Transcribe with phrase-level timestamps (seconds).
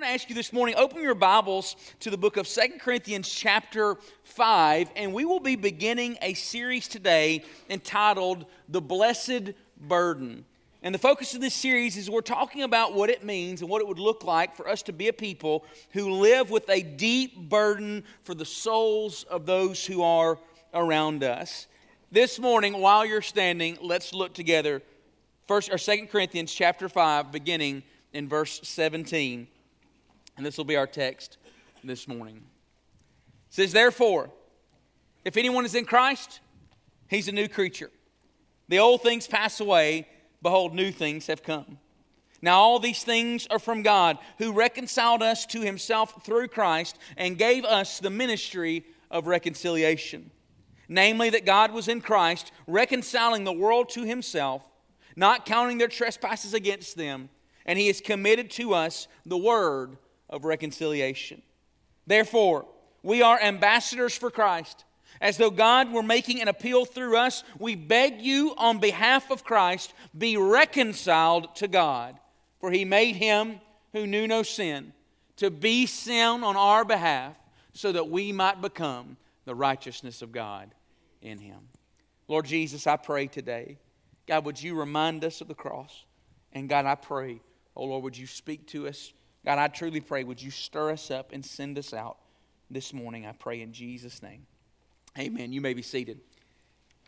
[0.00, 3.28] want to ask you this morning open your Bibles to the book of Second Corinthians,
[3.28, 10.46] chapter 5, and we will be beginning a series today entitled The Blessed Burden.
[10.82, 13.82] And the focus of this series is we're talking about what it means and what
[13.82, 17.50] it would look like for us to be a people who live with a deep
[17.50, 20.38] burden for the souls of those who are
[20.72, 21.66] around us.
[22.10, 24.80] This morning, while you're standing, let's look together.
[25.46, 27.82] First or Second Corinthians chapter 5, beginning
[28.14, 29.46] in verse 17.
[30.40, 31.36] And this will be our text
[31.84, 32.36] this morning.
[32.36, 34.30] It says, Therefore,
[35.22, 36.40] if anyone is in Christ,
[37.08, 37.90] he's a new creature.
[38.68, 40.08] The old things pass away,
[40.40, 41.76] behold, new things have come.
[42.40, 47.36] Now, all these things are from God, who reconciled us to himself through Christ and
[47.36, 50.30] gave us the ministry of reconciliation.
[50.88, 54.62] Namely, that God was in Christ, reconciling the world to himself,
[55.16, 57.28] not counting their trespasses against them,
[57.66, 59.98] and he has committed to us the word
[60.30, 61.42] of reconciliation.
[62.06, 62.66] Therefore,
[63.02, 64.84] we are ambassadors for Christ.
[65.20, 69.44] As though God were making an appeal through us, we beg you on behalf of
[69.44, 72.18] Christ, be reconciled to God.
[72.60, 73.60] For he made him
[73.92, 74.92] who knew no sin
[75.40, 77.34] to be sin on our behalf,
[77.72, 80.74] so that we might become the righteousness of God
[81.22, 81.60] in him.
[82.28, 83.78] Lord Jesus, I pray today,
[84.26, 86.04] God, would you remind us of the cross?
[86.52, 87.40] And God, I pray,
[87.74, 89.14] oh Lord, would you speak to us?
[89.44, 92.18] God, I truly pray, would you stir us up and send us out
[92.70, 93.26] this morning?
[93.26, 94.46] I pray in Jesus' name.
[95.18, 95.52] Amen.
[95.52, 96.20] You may be seated.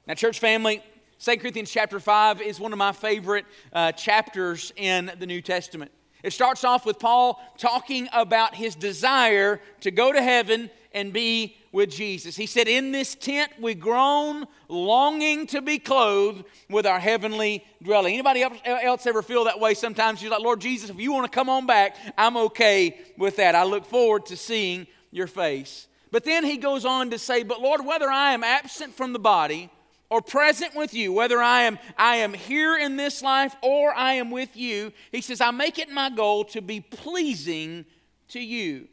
[0.07, 0.83] Now, church family,
[1.21, 5.93] 2 Corinthians chapter 5 is one of my favorite uh, chapters in the New Testament.
[6.23, 11.57] It starts off with Paul talking about his desire to go to heaven and be
[11.73, 12.37] with Jesus.
[12.37, 18.15] He said, In this tent we groan, longing to be clothed with our heavenly dwelling.
[18.15, 20.23] Anybody else ever feel that way sometimes?
[20.23, 23.55] You're like, Lord Jesus, if you want to come on back, I'm okay with that.
[23.55, 25.89] I look forward to seeing your face.
[26.11, 29.19] But then he goes on to say, But Lord, whether I am absent from the
[29.19, 29.71] body,
[30.13, 34.13] or present with you, whether I am, I am here in this life or I
[34.13, 37.87] am with you, he says, I make it my goal to be pleasing
[38.29, 38.89] to you.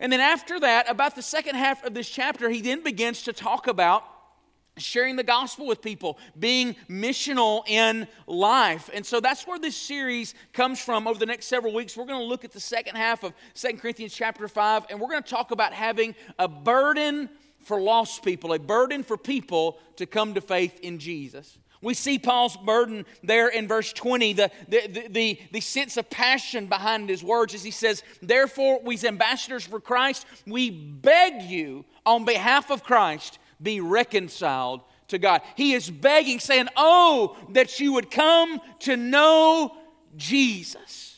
[0.00, 3.34] And then after that, about the second half of this chapter, he then begins to
[3.34, 4.04] talk about
[4.78, 8.88] sharing the gospel with people, being missional in life.
[8.94, 11.94] And so that's where this series comes from over the next several weeks.
[11.94, 15.10] We're going to look at the second half of Second Corinthians chapter 5, and we're
[15.10, 17.28] going to talk about having a burden
[17.64, 21.58] for lost people, a burden for people to come to faith in Jesus.
[21.84, 26.66] We see Paul's burden there in verse 20, the, the, the, the, sense of passion
[26.66, 32.24] behind his words as he says, Therefore, we ambassadors for Christ, we beg you on
[32.24, 35.42] behalf of Christ, be reconciled to God.
[35.56, 39.76] He is begging, saying, Oh, that you would come to know
[40.16, 41.13] Jesus.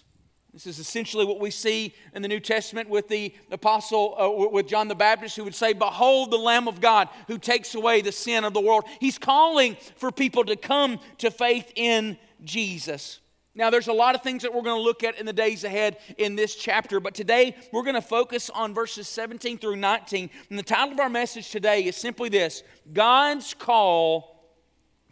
[0.56, 4.66] This is essentially what we see in the New Testament with the apostle, uh, with
[4.66, 8.10] John the Baptist, who would say, Behold the Lamb of God who takes away the
[8.10, 8.84] sin of the world.
[8.98, 13.20] He's calling for people to come to faith in Jesus.
[13.54, 15.62] Now, there's a lot of things that we're going to look at in the days
[15.62, 20.30] ahead in this chapter, but today we're going to focus on verses 17 through 19.
[20.48, 22.62] And the title of our message today is simply this
[22.94, 24.42] God's call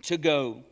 [0.04, 0.64] to go.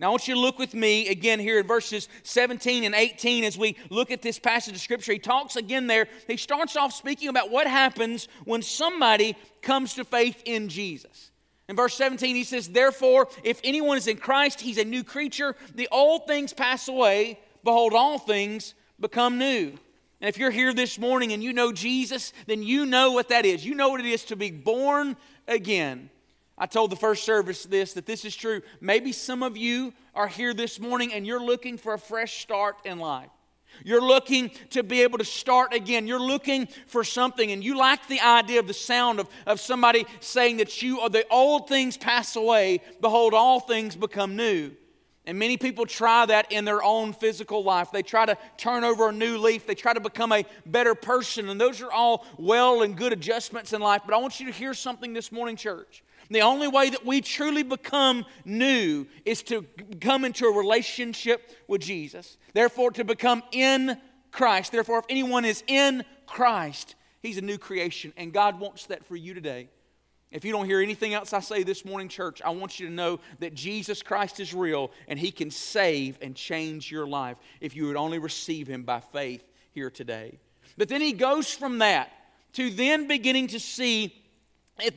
[0.00, 3.42] Now, I want you to look with me again here in verses 17 and 18
[3.42, 5.12] as we look at this passage of Scripture.
[5.12, 6.06] He talks again there.
[6.28, 11.32] He starts off speaking about what happens when somebody comes to faith in Jesus.
[11.68, 15.56] In verse 17, he says, Therefore, if anyone is in Christ, he's a new creature.
[15.74, 17.40] The old things pass away.
[17.64, 19.72] Behold, all things become new.
[20.20, 23.44] And if you're here this morning and you know Jesus, then you know what that
[23.44, 23.66] is.
[23.66, 25.16] You know what it is to be born
[25.48, 26.10] again.
[26.58, 28.62] I told the first service this that this is true.
[28.80, 32.76] Maybe some of you are here this morning and you're looking for a fresh start
[32.84, 33.30] in life.
[33.84, 36.06] You're looking to be able to start again.
[36.06, 40.06] You're looking for something, and you like the idea of the sound of, of somebody
[40.20, 44.72] saying that you are the old things pass away, behold, all things become new.
[45.28, 47.90] And many people try that in their own physical life.
[47.92, 49.66] They try to turn over a new leaf.
[49.66, 51.50] They try to become a better person.
[51.50, 54.00] And those are all well and good adjustments in life.
[54.06, 56.02] But I want you to hear something this morning, church.
[56.30, 59.66] The only way that we truly become new is to
[60.00, 62.38] come into a relationship with Jesus.
[62.54, 63.98] Therefore, to become in
[64.32, 64.72] Christ.
[64.72, 68.14] Therefore, if anyone is in Christ, he's a new creation.
[68.16, 69.68] And God wants that for you today.
[70.30, 72.92] If you don't hear anything else I say this morning, church, I want you to
[72.92, 77.74] know that Jesus Christ is real and he can save and change your life if
[77.74, 79.42] you would only receive him by faith
[79.72, 80.38] here today.
[80.76, 82.10] But then he goes from that
[82.54, 84.14] to then beginning to see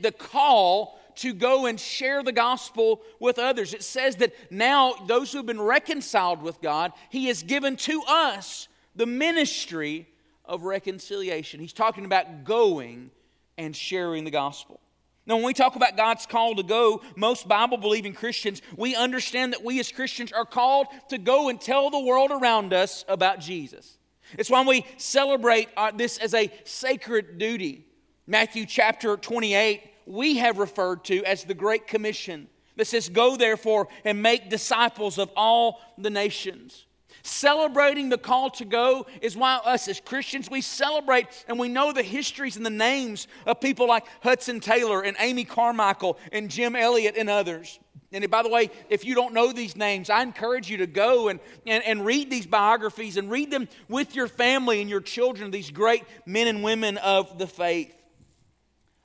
[0.01, 3.73] the call to go and share the gospel with others.
[3.73, 8.03] It says that now those who have been reconciled with God, He has given to
[8.07, 10.07] us the ministry
[10.45, 11.59] of reconciliation.
[11.59, 13.11] He's talking about going
[13.57, 14.80] and sharing the gospel.
[15.27, 19.53] Now, when we talk about God's call to go, most Bible believing Christians, we understand
[19.53, 23.39] that we as Christians are called to go and tell the world around us about
[23.39, 23.97] Jesus.
[24.37, 27.85] It's why we celebrate uh, this as a sacred duty.
[28.25, 32.47] Matthew chapter 28, we have referred to as the Great Commission
[32.77, 36.85] that says, Go therefore and make disciples of all the nations.
[37.23, 41.91] Celebrating the call to go is why us as Christians, we celebrate and we know
[41.91, 46.75] the histories and the names of people like Hudson Taylor and Amy Carmichael and Jim
[46.75, 47.79] Elliot and others.
[48.13, 51.29] And by the way, if you don't know these names, I encourage you to go
[51.29, 55.49] and, and, and read these biographies and read them with your family and your children,
[55.49, 57.95] these great men and women of the faith.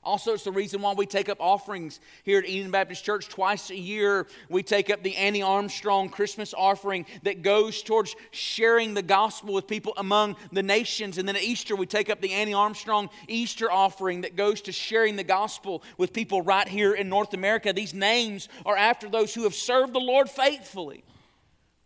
[0.07, 3.69] Also, it's the reason why we take up offerings here at Eden Baptist Church twice
[3.71, 4.25] a year.
[4.47, 9.67] We take up the Annie Armstrong Christmas offering that goes towards sharing the gospel with
[9.67, 11.17] people among the nations.
[11.17, 14.71] And then at Easter, we take up the Annie Armstrong Easter offering that goes to
[14.71, 17.73] sharing the gospel with people right here in North America.
[17.73, 21.03] These names are after those who have served the Lord faithfully.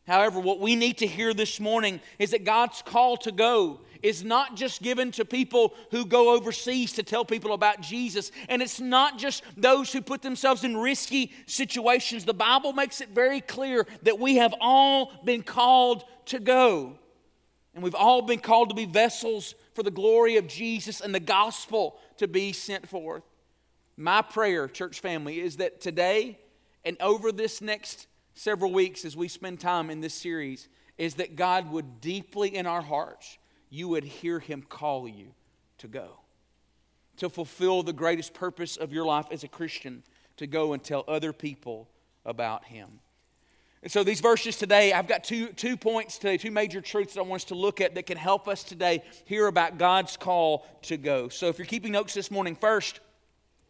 [0.06, 4.24] However, what we need to hear this morning is that God's call to go is
[4.24, 8.32] not just given to people who go overseas to tell people about Jesus.
[8.50, 12.26] And it's not just those who put themselves in risky situations.
[12.26, 16.98] The Bible makes it very clear that we have all been called to go.
[17.74, 21.20] And we've all been called to be vessels for the glory of Jesus and the
[21.20, 23.24] gospel to be sent forth.
[23.96, 26.40] My prayer, church family, is that today
[26.84, 30.68] and over this next several weeks as we spend time in this series,
[30.98, 33.38] is that God would deeply in our hearts
[33.72, 35.34] you would hear him call you
[35.80, 36.20] to go,
[37.18, 40.04] to fulfill the greatest purpose of your life as a Christian,
[40.38, 41.88] to go and tell other people
[42.26, 43.00] about him.
[43.82, 47.22] And so, these verses today, I've got two, two points today, two major truths that
[47.22, 50.68] I want us to look at that can help us today hear about God's call
[50.84, 51.30] to go.
[51.30, 53.00] So, if you're keeping notes this morning, first,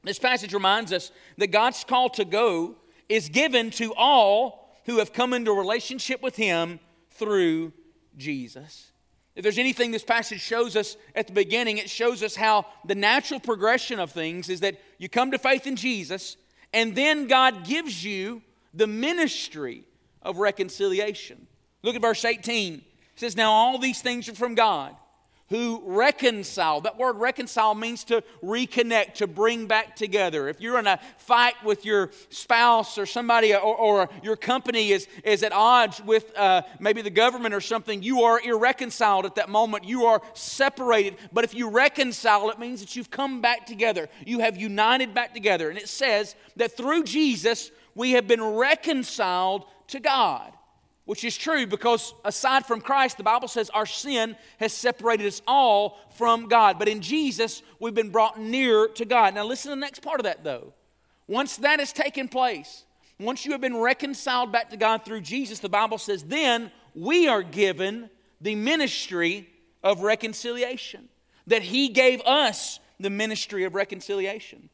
[0.04, 2.75] this passage reminds us that God's call to go
[3.07, 6.80] is given to all who have come into relationship with Him
[7.12, 7.71] through
[8.18, 8.92] Jesus.
[9.36, 12.95] If there's anything this passage shows us at the beginning, it shows us how the
[12.95, 16.36] natural progression of things is that you come to faith in Jesus,
[16.74, 18.42] and then God gives you
[18.74, 19.86] the ministry
[20.22, 21.48] of reconciliation.
[21.81, 22.75] Look at verse 18.
[22.75, 22.83] It
[23.16, 24.95] says, Now all these things are from God
[25.51, 26.80] who reconcile.
[26.80, 30.48] That word reconcile means to reconnect, to bring back together.
[30.48, 35.09] If you're in a fight with your spouse or somebody, or, or your company is,
[35.25, 39.50] is at odds with uh, maybe the government or something, you are irreconciled at that
[39.50, 39.83] moment.
[39.83, 41.18] You are separated.
[41.33, 44.07] But if you reconcile, it means that you've come back together.
[44.25, 45.69] You have united back together.
[45.69, 50.54] And it says that through Jesus, we have been reconciled to God
[51.12, 55.42] which is true because aside from Christ, the Bible says our sin has separated us
[55.46, 56.80] all from God.
[56.80, 59.36] But in Jesus, we've been brought near to God.
[59.36, 60.72] Now, listen to the next part of that, though.
[61.28, 62.86] Once that has taken place,
[63.19, 67.28] once you have been reconciled back to God through Jesus, the Bible says, then we
[67.28, 68.10] are given
[68.40, 69.50] the ministry
[69.84, 71.10] of reconciliation.
[71.46, 74.69] That He gave us the ministry of reconciliation.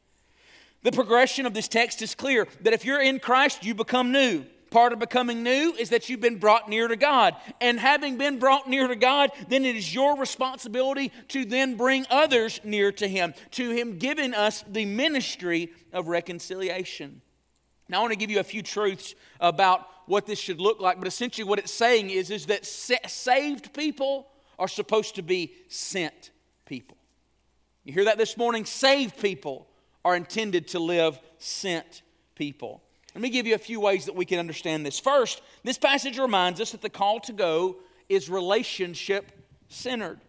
[0.83, 4.45] The progression of this text is clear that if you're in Christ, you become new.
[4.69, 7.35] Part of becoming new is that you've been brought near to God.
[7.61, 12.05] And having been brought near to God, then it is your responsibility to then bring
[12.09, 17.21] others near to Him, to Him giving us the ministry of reconciliation.
[17.89, 20.99] Now, I want to give you a few truths about what this should look like,
[20.99, 24.27] but essentially what it's saying is, is that saved people
[24.59, 26.31] are supposed to be sent
[26.65, 26.97] people.
[27.83, 28.65] You hear that this morning?
[28.65, 29.67] Saved people
[30.03, 32.01] are intended to live sent
[32.35, 32.83] people.
[33.17, 34.99] Let me give you a few ways that we can understand this.
[34.99, 37.77] First, this passage reminds us that the call to go
[38.09, 39.31] is relationship
[39.69, 40.19] centered.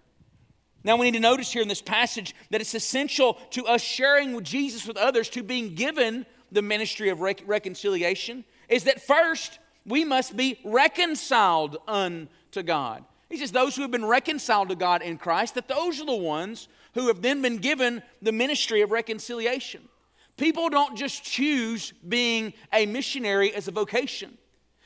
[0.83, 4.33] Now, we need to notice here in this passage that it's essential to us sharing
[4.33, 9.59] with Jesus with others, to being given the ministry of rec- reconciliation, is that first
[9.85, 13.05] we must be reconciled unto God.
[13.29, 16.15] He says, Those who have been reconciled to God in Christ, that those are the
[16.15, 19.91] ones who have then been given the ministry of reconciliation.
[20.39, 24.39] People don't just choose being a missionary as a vocation.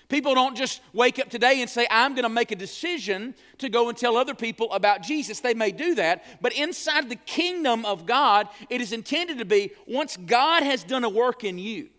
[0.09, 3.68] People don't just wake up today and say, I'm going to make a decision to
[3.68, 5.40] go and tell other people about Jesus.
[5.40, 9.73] They may do that, but inside the kingdom of God, it is intended to be
[9.87, 11.90] once God has done a work in you,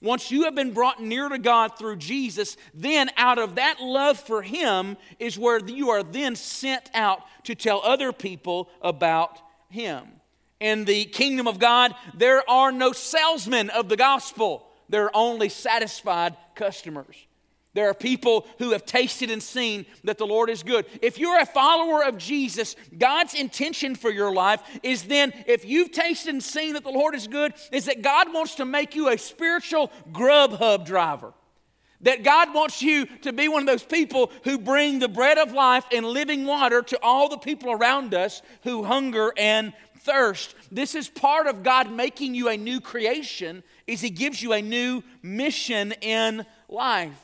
[0.00, 4.18] once you have been brought near to God through Jesus, then out of that love
[4.18, 10.08] for Him is where you are then sent out to tell other people about Him
[10.62, 15.48] in the kingdom of God, there are no salesmen of the gospel, there are only
[15.48, 17.16] satisfied customers.
[17.74, 20.84] There are people who have tasted and seen that the Lord is good.
[21.00, 25.90] If you're a follower of Jesus, God's intention for your life is then, if you've
[25.90, 29.08] tasted and seen that the Lord is good, is that God wants to make you
[29.08, 31.32] a spiritual Grubhub driver.
[32.02, 35.52] That God wants you to be one of those people who bring the bread of
[35.52, 40.54] life and living water to all the people around us who hunger and thirst.
[40.70, 44.62] This is part of God making you a new creation is he gives you a
[44.62, 47.18] new mission in life.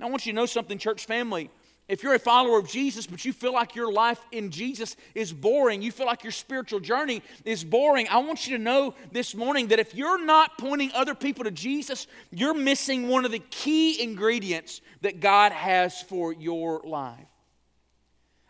[0.00, 1.50] I want you to know something, church family.
[1.88, 5.32] If you're a follower of Jesus, but you feel like your life in Jesus is
[5.32, 9.34] boring, you feel like your spiritual journey is boring, I want you to know this
[9.34, 13.38] morning that if you're not pointing other people to Jesus, you're missing one of the
[13.38, 17.26] key ingredients that God has for your life.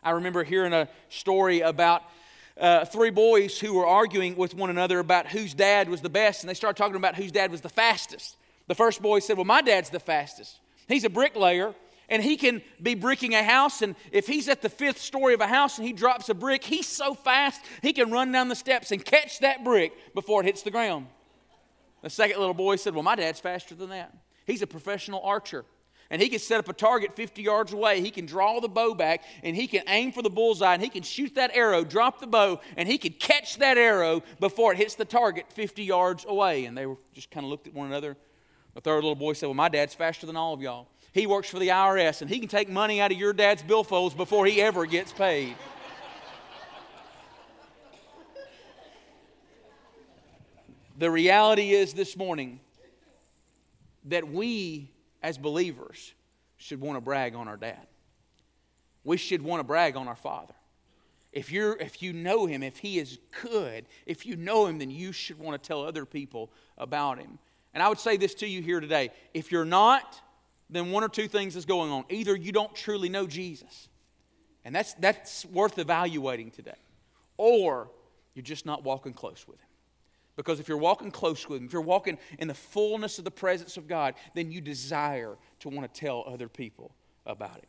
[0.02, 2.02] I remember hearing a story about
[2.58, 6.42] uh, three boys who were arguing with one another about whose dad was the best,
[6.42, 8.36] and they started talking about whose dad was the fastest.
[8.66, 10.58] The first boy said, Well, my dad's the fastest.
[10.88, 11.74] He's a bricklayer
[12.08, 13.82] and he can be bricking a house.
[13.82, 16.64] And if he's at the fifth story of a house and he drops a brick,
[16.64, 20.46] he's so fast he can run down the steps and catch that brick before it
[20.46, 21.06] hits the ground.
[22.02, 24.14] The second little boy said, Well, my dad's faster than that.
[24.46, 25.64] He's a professional archer.
[26.10, 28.00] And he can set up a target 50 yards away.
[28.00, 30.88] He can draw the bow back and he can aim for the bullseye and he
[30.88, 34.78] can shoot that arrow, drop the bow, and he can catch that arrow before it
[34.78, 36.64] hits the target 50 yards away.
[36.64, 38.16] And they were just kind of looked at one another
[38.78, 40.86] the third little boy said, Well, my dad's faster than all of y'all.
[41.12, 44.16] He works for the IRS and he can take money out of your dad's billfolds
[44.16, 45.56] before he ever gets paid.
[50.98, 52.60] the reality is this morning
[54.06, 54.90] that we
[55.22, 56.14] as believers
[56.56, 57.86] should want to brag on our dad.
[59.04, 60.54] We should want to brag on our father.
[61.32, 64.90] If, you're, if you know him, if he is good, if you know him, then
[64.90, 67.38] you should want to tell other people about him.
[67.74, 70.20] And I would say this to you here today if you're not,
[70.70, 72.04] then one or two things is going on.
[72.10, 73.88] Either you don't truly know Jesus,
[74.64, 76.78] and that's, that's worth evaluating today,
[77.36, 77.90] or
[78.34, 79.68] you're just not walking close with Him.
[80.36, 83.30] Because if you're walking close with Him, if you're walking in the fullness of the
[83.30, 86.92] presence of God, then you desire to want to tell other people
[87.26, 87.68] about it.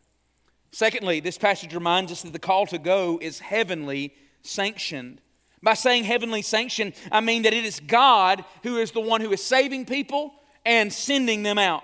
[0.72, 4.14] Secondly, this passage reminds us that the call to go is heavenly
[4.44, 5.22] sanctioned.
[5.64, 9.32] By saying heavenly sanctioned, I mean that it is God who is the one who
[9.32, 10.34] is saving people
[10.66, 11.84] and sending them out.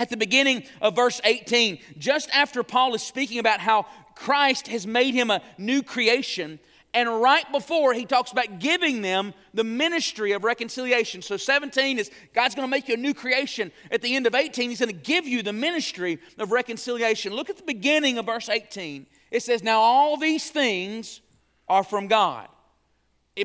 [0.00, 4.84] At the beginning of verse 18, just after Paul is speaking about how Christ has
[4.84, 6.58] made him a new creation,
[6.92, 11.22] and right before he talks about giving them the ministry of reconciliation.
[11.22, 13.70] So 17 is God's going to make you a new creation.
[13.92, 17.32] At the end of 18, he's going to give you the ministry of reconciliation.
[17.32, 19.06] Look at the beginning of verse 18.
[19.30, 21.20] It says, Now all these things
[21.68, 22.48] are from God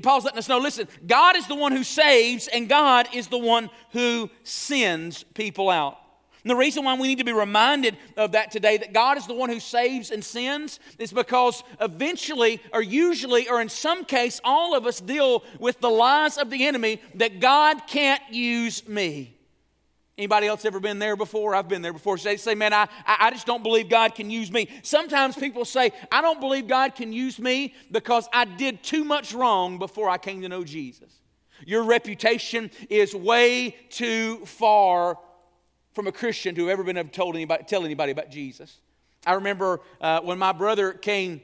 [0.02, 3.38] Paul's letting us know listen, God is the one who saves, and God is the
[3.38, 5.98] one who sends people out.
[6.46, 9.25] And the reason why we need to be reminded of that today, that God is
[9.25, 14.40] the one who saves and sins, is because eventually, or usually, or in some case,
[14.44, 19.36] all of us deal with the lies of the enemy that God can't use me.
[20.20, 21.56] Anybody else ever been there before?
[21.56, 22.16] I've been there before.
[22.16, 24.70] They say, man, I, I just don't believe God can use me.
[24.84, 29.34] Sometimes people say, I don't believe God can use me because I did too much
[29.34, 31.12] wrong before I came to know Jesus.
[31.66, 35.18] Your reputation is way too far
[35.96, 38.78] from a Christian to ever been able to tell anybody, tell anybody about Jesus.
[39.25, 41.42] I remember uh, when my brother came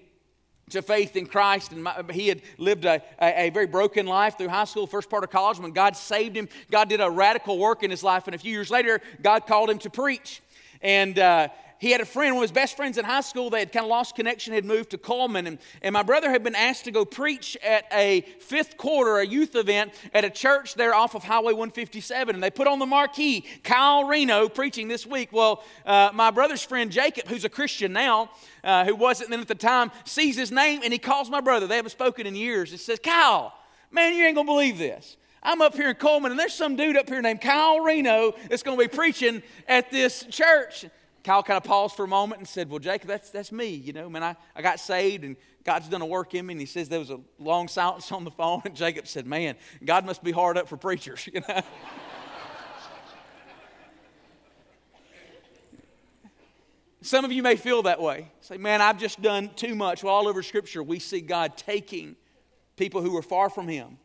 [0.71, 1.71] to faith in Christ.
[1.71, 5.09] And my, he had lived a, a, a, very broken life through high school, first
[5.09, 5.59] part of college.
[5.59, 8.27] When God saved him, God did a radical work in his life.
[8.27, 10.41] And a few years later, God called him to preach.
[10.81, 11.49] And uh,
[11.81, 13.49] he had a friend, one of his best friends in high school.
[13.49, 15.47] They had kind of lost connection, had moved to Coleman.
[15.47, 19.25] And, and my brother had been asked to go preach at a fifth quarter, a
[19.25, 22.35] youth event at a church there off of Highway 157.
[22.35, 25.29] And they put on the marquee, Kyle Reno preaching this week.
[25.31, 28.29] Well, uh, my brother's friend Jacob, who's a Christian now,
[28.63, 31.65] uh, who wasn't then at the time, sees his name and he calls my brother.
[31.65, 32.69] They haven't spoken in years.
[32.69, 33.55] He says, Kyle,
[33.89, 35.17] man, you ain't going to believe this.
[35.41, 38.61] I'm up here in Coleman, and there's some dude up here named Kyle Reno that's
[38.61, 40.85] going to be preaching at this church.
[41.23, 43.69] Kyle kind of paused for a moment and said, Well, Jacob, that's, that's me.
[43.69, 46.53] You know, man, I, I got saved and God's done a work in me.
[46.53, 48.61] And he says there was a long silence on the phone.
[48.65, 51.27] And Jacob said, Man, God must be hard up for preachers.
[51.33, 51.61] You know?
[57.03, 58.31] Some of you may feel that way.
[58.41, 60.03] Say, man, I've just done too much.
[60.03, 62.15] Well, all over Scripture, we see God taking
[62.77, 63.97] people who are far from Him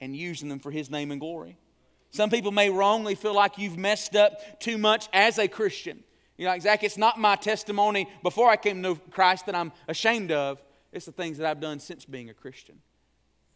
[0.00, 1.56] and using them for His name and glory.
[2.12, 6.04] Some people may wrongly feel like you've messed up too much as a Christian.
[6.36, 10.32] You know, Zach, it's not my testimony before I came to Christ that I'm ashamed
[10.32, 10.62] of.
[10.92, 12.80] It's the things that I've done since being a Christian.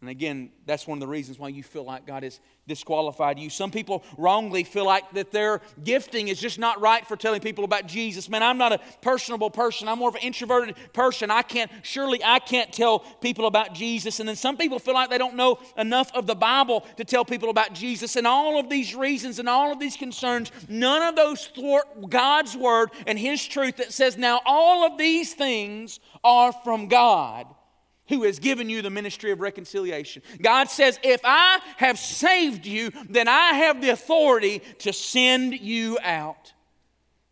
[0.01, 3.51] And again, that's one of the reasons why you feel like God has disqualified you.
[3.51, 7.65] Some people wrongly feel like that their gifting is just not right for telling people
[7.65, 8.27] about Jesus.
[8.27, 9.89] Man, I'm not a personable person.
[9.89, 11.31] I'm more of an introverted person.
[11.31, 14.21] I can't, surely I can't tell people about Jesus.
[14.21, 17.27] And then some people feel like they don't know enough of the Bible to tell
[17.27, 18.17] people about Jesus.
[18.17, 22.57] And all of these reasons and all of these concerns, none of those thwart God's
[22.57, 27.47] word and His truth that says, now all of these things are from God
[28.11, 30.23] who has given you the ministry of reconciliation.
[30.43, 35.99] God says, If I have saved you, then I have the authority to send you
[36.03, 36.53] out.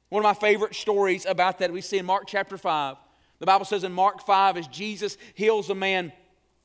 [0.08, 2.96] One of my favorite stories about that we see in Mark chapter 5.
[3.40, 6.12] The Bible says in Mark 5, as Jesus heals a man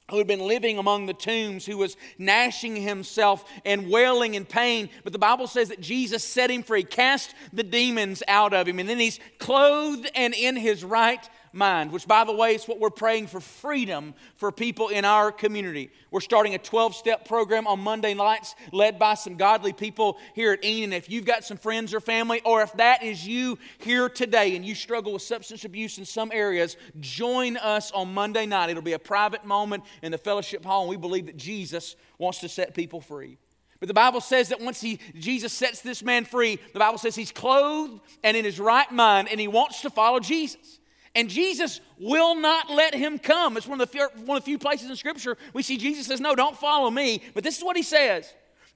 [0.10, 4.89] who had been living among the tombs, who was gnashing himself and wailing in pain.
[5.03, 8.79] But the Bible says that Jesus set him free, cast the demons out of him,
[8.79, 12.80] and then he's clothed and in his right mind, which, by the way, is what
[12.80, 15.92] we're praying for freedom for people in our community.
[16.12, 20.54] We're starting a 12 step program on Monday nights led by some godly people here
[20.54, 20.94] at Enon.
[20.94, 24.66] If you've got some friends or family, or if that is you here today and
[24.66, 28.70] you struggle with substance abuse in some areas, join us on Monday night.
[28.70, 32.40] It'll be a private moment in the fellowship hall, and we believe that Jesus wants
[32.40, 33.38] to set people free.
[33.84, 37.16] But the Bible says that once he, Jesus sets this man free, the Bible says
[37.16, 40.80] he's clothed and in his right mind, and he wants to follow Jesus.
[41.15, 43.55] And Jesus will not let him come.
[43.55, 46.08] It's one of, the few, one of the few places in Scripture we see Jesus
[46.08, 47.22] says, No, don't follow me.
[47.34, 48.32] But this is what he says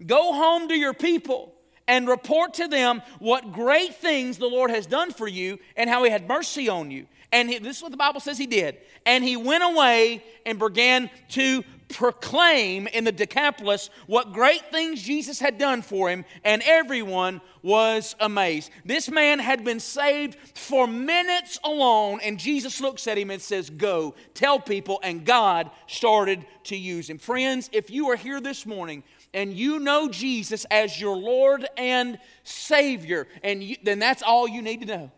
[0.06, 1.54] Go home to your people
[1.88, 6.04] and report to them what great things the Lord has done for you and how
[6.04, 7.08] he had mercy on you.
[7.32, 8.78] And he, this is what the Bible says he did.
[9.06, 15.40] And he went away and began to proclaim in the Decapolis what great things Jesus
[15.40, 18.72] had done for him, and everyone was amazed.
[18.86, 23.70] This man had been saved for minutes alone, and Jesus looks at him and says,
[23.70, 27.18] Go, tell people, and God started to use him.
[27.18, 29.04] Friends, if you are here this morning
[29.34, 34.62] and you know Jesus as your Lord and Savior, and you, then that's all you
[34.62, 35.12] need to know.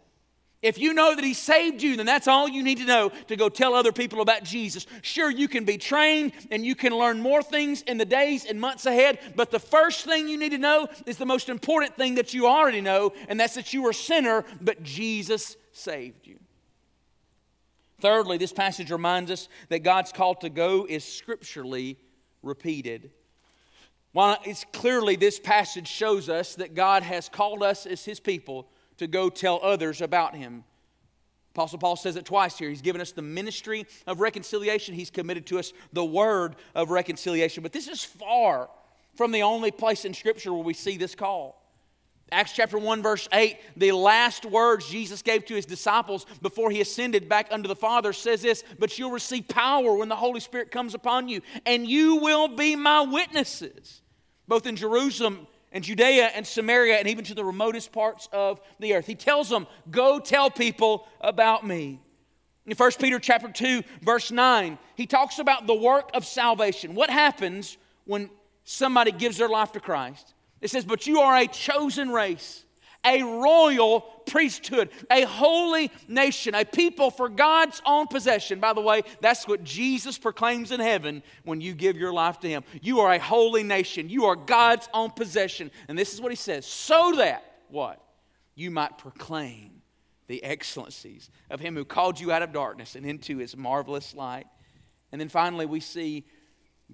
[0.62, 3.36] If you know that He saved you, then that's all you need to know to
[3.38, 4.86] go tell other people about Jesus.
[5.01, 8.60] Sure, you can be trained and you can learn more things in the days and
[8.60, 12.15] months ahead, but the first thing you need to know is the most important thing
[12.15, 16.39] that you already know, and that's that you are a sinner, but Jesus saved you.
[18.02, 21.98] Thirdly, this passage reminds us that God's call to go is scripturally
[22.43, 23.12] repeated.
[24.12, 28.69] While it's clearly this passage shows us that God has called us as His people
[28.99, 30.63] to go tell others about him.
[31.53, 32.69] Apostle Paul says it twice here.
[32.69, 37.63] He's given us the ministry of reconciliation, he's committed to us the word of reconciliation.
[37.63, 38.69] But this is far
[39.15, 41.59] from the only place in Scripture where we see this call.
[42.31, 46.79] Acts chapter 1, verse 8, the last words Jesus gave to his disciples before he
[46.79, 50.69] ascended back unto the Father says this But you'll receive power when the Holy Spirit
[50.69, 54.01] comes upon you, and you will be my witnesses,
[54.47, 58.93] both in Jerusalem and Judea and Samaria and even to the remotest parts of the
[58.93, 59.05] earth.
[59.05, 61.99] He tells them, Go tell people about me.
[62.65, 66.93] In 1 Peter chapter 2, verse 9, he talks about the work of salvation.
[66.93, 68.29] What happens when
[68.63, 70.34] somebody gives their life to Christ?
[70.62, 72.65] It says, But you are a chosen race
[73.05, 78.59] a royal priesthood, a holy nation, a people for God's own possession.
[78.59, 82.49] By the way, that's what Jesus proclaims in heaven when you give your life to
[82.49, 82.63] Him.
[82.81, 85.71] You are a holy nation, you are God's own possession.
[85.88, 88.03] And this is what He says so that, what?
[88.55, 89.81] You might proclaim
[90.27, 94.47] the excellencies of Him who called you out of darkness and into His marvelous light.
[95.12, 96.25] And then finally, we see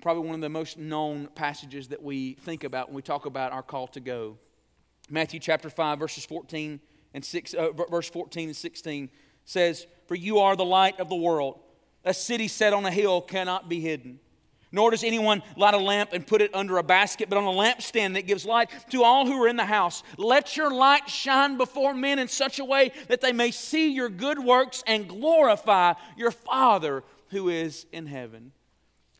[0.01, 3.51] probably one of the most known passages that we think about when we talk about
[3.51, 4.37] our call to go.
[5.09, 6.79] Matthew chapter 5, verses 14
[7.13, 9.09] and 6, uh, verse 14 and 16
[9.45, 11.59] says, For you are the light of the world.
[12.03, 14.19] A city set on a hill cannot be hidden.
[14.71, 17.57] Nor does anyone light a lamp and put it under a basket, but on a
[17.57, 20.03] lampstand that gives light to all who are in the house.
[20.17, 24.09] Let your light shine before men in such a way that they may see your
[24.09, 28.51] good works and glorify your Father who is in heaven.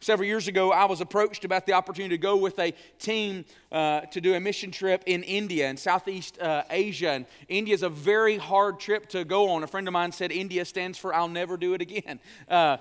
[0.06, 4.02] Several years ago, I was approached about the opportunity to go with a team uh,
[4.02, 7.10] to do a mission trip in India and Southeast uh, Asia.
[7.10, 9.64] And India is a very hard trip to go on.
[9.64, 12.20] A friend of mine said India stands for I'll never do it again.
[12.48, 12.78] Uh,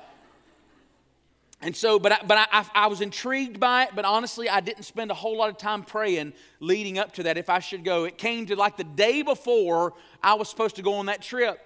[1.62, 4.82] and so, but, I, but I, I, was intrigued by it, but honestly, I didn't
[4.82, 8.04] spend a whole lot of time praying leading up to that if I should go.
[8.04, 11.58] It came to like the day before I was supposed to go on that trip.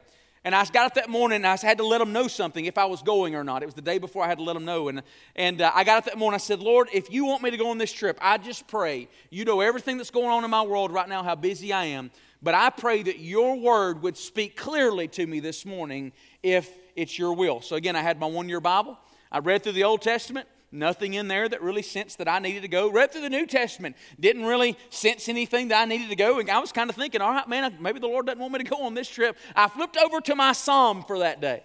[0.48, 2.78] And I got up that morning and I had to let them know something if
[2.78, 3.62] I was going or not.
[3.62, 4.88] It was the day before I had to let them know.
[4.88, 5.02] And,
[5.36, 6.36] and uh, I got up that morning.
[6.36, 9.10] I said, Lord, if you want me to go on this trip, I just pray.
[9.28, 12.10] You know everything that's going on in my world right now, how busy I am.
[12.40, 17.18] But I pray that your word would speak clearly to me this morning if it's
[17.18, 17.60] your will.
[17.60, 18.98] So again, I had my one year Bible.
[19.30, 20.48] I read through the Old Testament.
[20.70, 22.90] Nothing in there that really sensed that I needed to go.
[22.90, 23.96] Read through the New Testament.
[24.20, 26.38] Didn't really sense anything that I needed to go.
[26.40, 28.58] And I was kind of thinking, all right, man, maybe the Lord doesn't want me
[28.58, 29.36] to go on this trip.
[29.56, 31.62] I flipped over to my psalm for that day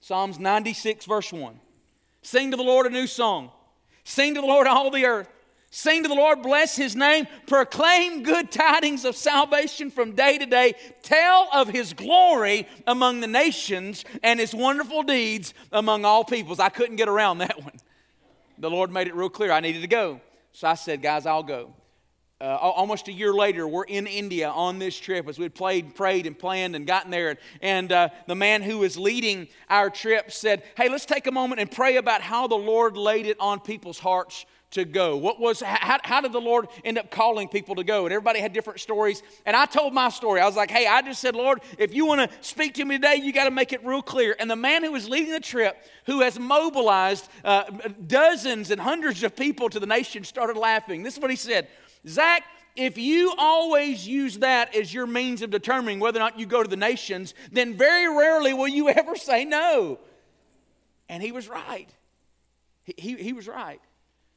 [0.00, 1.58] Psalms 96, verse 1.
[2.20, 3.50] Sing to the Lord a new song.
[4.04, 5.28] Sing to the Lord all the earth.
[5.70, 10.46] Sing to the Lord, bless his name, proclaim good tidings of salvation from day to
[10.46, 16.60] day, tell of his glory among the nations and his wonderful deeds among all peoples.
[16.60, 17.72] I couldn't get around that one
[18.64, 20.22] the Lord made it real clear I needed to go.
[20.52, 21.74] So I said, guys, I'll go.
[22.40, 26.26] Uh, almost a year later, we're in India on this trip as we'd played, prayed,
[26.26, 27.36] and planned and gotten there.
[27.60, 31.60] And uh, the man who was leading our trip said, Hey, let's take a moment
[31.60, 35.16] and pray about how the Lord laid it on people's hearts to go?
[35.16, 38.04] What was how, how did the Lord end up calling people to go?
[38.04, 39.22] And everybody had different stories.
[39.46, 40.40] And I told my story.
[40.40, 42.96] I was like, hey, I just said, Lord, if you want to speak to me
[42.96, 44.36] today, you got to make it real clear.
[44.38, 47.64] And the man who was leading the trip, who has mobilized uh,
[48.06, 51.02] dozens and hundreds of people to the nation, started laughing.
[51.02, 51.68] This is what he said
[52.06, 52.44] Zach,
[52.76, 56.62] if you always use that as your means of determining whether or not you go
[56.62, 59.98] to the nations, then very rarely will you ever say no.
[61.08, 61.88] And he was right.
[62.82, 63.80] He, he, he was right.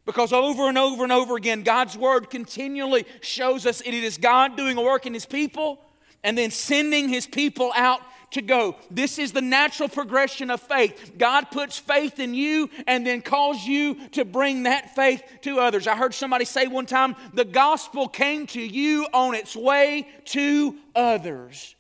[0.08, 4.56] Because over and over and over again, God's word continually shows us it is God
[4.56, 5.82] doing a work in his people
[6.24, 8.00] and then sending his people out
[8.32, 8.78] to go.
[8.90, 11.12] This is the natural progression of faith.
[11.18, 15.88] God puts faith in you and then calls you to bring that faith to others.
[15.88, 20.78] I heard somebody say one time the gospel came to you on its way to
[20.96, 21.76] others.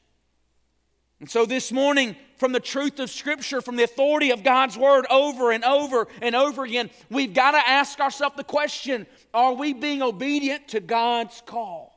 [1.20, 5.08] And so this morning, from the truth of Scripture, from the authority of God's Word
[5.10, 9.74] over and over and over again, we've got to ask ourselves the question are we
[9.74, 11.94] being obedient to God's call?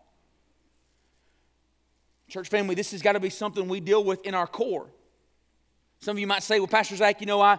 [2.28, 4.86] Church family, this has got to be something we deal with in our core.
[6.00, 7.58] Some of you might say, well, Pastor Zach, you know, I,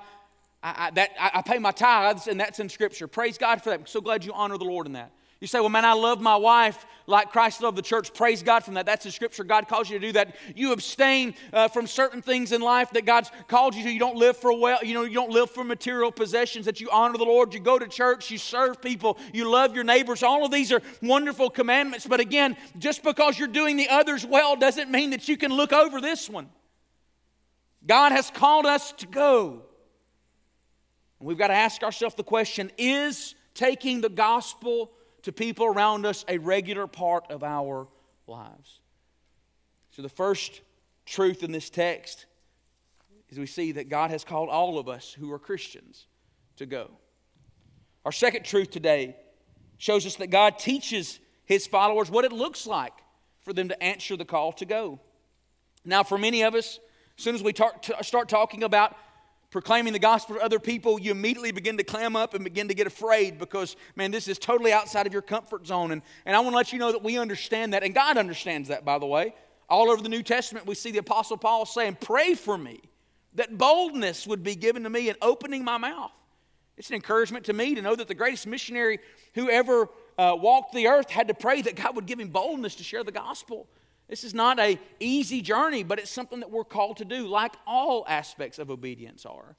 [0.64, 3.08] I, I that, I, I pay my tithes, and that's in Scripture.
[3.08, 3.82] Praise God for that.
[3.82, 5.12] I'm so glad you honor the Lord in that.
[5.42, 8.14] You say, well, man, I love my wife like Christ loved the church.
[8.14, 8.86] Praise God from that.
[8.86, 9.44] That's the scripture.
[9.44, 10.36] God calls you to do that.
[10.56, 13.92] You abstain uh, from certain things in life that God's called you to.
[13.92, 16.92] You don't live for well, you know, you don't live for material possessions, that you
[16.92, 17.56] honor the Lord.
[17.56, 20.22] You go to church, you serve people, you love your neighbors.
[20.22, 22.06] All of these are wonderful commandments.
[22.06, 25.74] But again, just because you're doing the others well doesn't mean that you can look
[25.74, 26.50] over this one.
[27.86, 29.64] God has called us to go.
[31.20, 34.92] And we've got to ask ourselves the question is taking the gospel
[35.24, 37.88] to people around us a regular part of our
[38.28, 38.80] lives.
[39.92, 40.62] So, the first
[41.06, 42.26] truth in this text
[43.30, 46.08] is we see that God has called all of us who are Christians
[46.58, 46.92] to go.
[48.06, 49.16] Our second truth today
[49.78, 52.94] shows us that God teaches his followers what it looks like
[53.42, 55.00] for them to answer the call to go.
[55.84, 56.80] Now, for many of us,
[57.18, 58.96] as soon as we start talking about
[59.52, 62.74] proclaiming the gospel to other people, you immediately begin to clam up and begin to
[62.74, 65.92] get afraid because, man, this is totally outside of your comfort zone.
[65.92, 68.70] And, and I want to let you know that we understand that, and God understands
[68.70, 69.36] that, by the way.
[69.70, 72.82] All over the New Testament, we see the Apostle Paul saying, Pray for me,
[73.36, 76.12] that boldness would be given to me in opening my mouth.
[76.78, 79.00] It's an encouragement to me to know that the greatest missionary
[79.36, 82.76] who ever uh, walked the earth had to pray that God would give him boldness
[82.76, 83.68] to share the gospel.
[84.12, 87.54] This is not a easy journey, but it's something that we're called to do, like
[87.66, 89.56] all aspects of obedience are.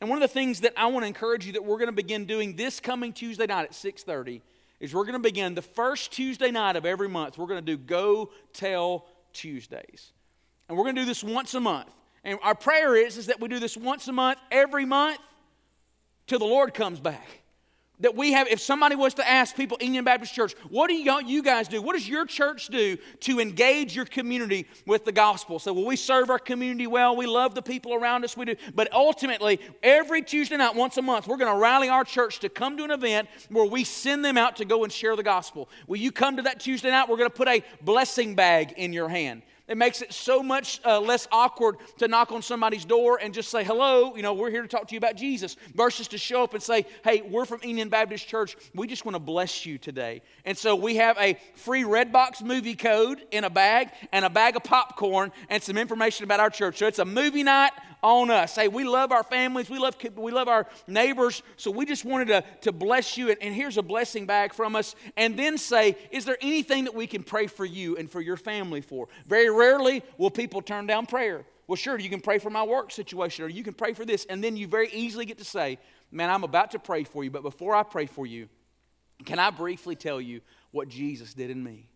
[0.00, 1.92] And one of the things that I want to encourage you that we're going to
[1.92, 4.40] begin doing this coming Tuesday night at 6:30
[4.78, 7.36] is we're going to begin the first Tuesday night of every month.
[7.36, 10.12] We're going to do Go Tell Tuesdays.
[10.68, 11.92] And we're going to do this once a month.
[12.22, 15.18] And our prayer is, is that we do this once a month, every month,
[16.28, 17.41] till the Lord comes back
[18.00, 20.94] that we have, if somebody was to ask people in Union Baptist Church, what do
[20.94, 21.80] you, you guys do?
[21.80, 25.58] What does your church do to engage your community with the gospel?
[25.58, 27.14] So, well, we serve our community well.
[27.14, 28.36] We love the people around us.
[28.36, 28.56] We do.
[28.74, 32.48] But ultimately, every Tuesday night, once a month, we're going to rally our church to
[32.48, 35.68] come to an event where we send them out to go and share the gospel.
[35.86, 37.08] Will you come to that Tuesday night?
[37.08, 39.42] We're going to put a blessing bag in your hand.
[39.68, 43.48] It makes it so much uh, less awkward to knock on somebody's door and just
[43.48, 46.42] say, hello, you know, we're here to talk to you about Jesus, versus to show
[46.42, 48.56] up and say, hey, we're from Union Baptist Church.
[48.74, 50.22] We just want to bless you today.
[50.44, 54.56] And so we have a free Redbox movie code in a bag and a bag
[54.56, 56.78] of popcorn and some information about our church.
[56.78, 57.72] So it's a movie night
[58.02, 58.56] on us.
[58.56, 62.28] Hey, we love our families, we love, we love our neighbors, so we just wanted
[62.28, 63.30] to, to bless you.
[63.30, 64.96] And, and here's a blessing bag from us.
[65.16, 68.36] And then say, Is there anything that we can pray for you and for your
[68.36, 69.08] family for?
[69.26, 71.44] Very rarely will people turn down prayer.
[71.66, 74.26] Well, sure, you can pray for my work situation, or you can pray for this.
[74.28, 75.78] And then you very easily get to say,
[76.10, 78.48] Man, I'm about to pray for you, but before I pray for you,
[79.24, 81.88] can I briefly tell you what Jesus did in me?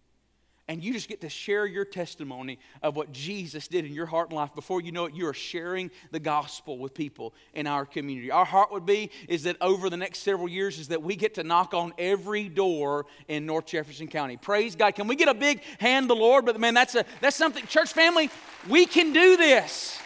[0.69, 4.31] And you just get to share your testimony of what Jesus did in your heart
[4.31, 4.53] and life.
[4.55, 8.33] Before you know it, you are sharing the gospel with people in our community.
[8.33, 11.35] Our heart would be is that over the next several years is that we get
[11.35, 14.37] to knock on every door in North Jefferson County.
[14.37, 14.97] Praise God.
[14.97, 16.45] Can we get a big hand the Lord?
[16.45, 18.29] But man, that's a that's something church family,
[18.69, 19.99] we can do this.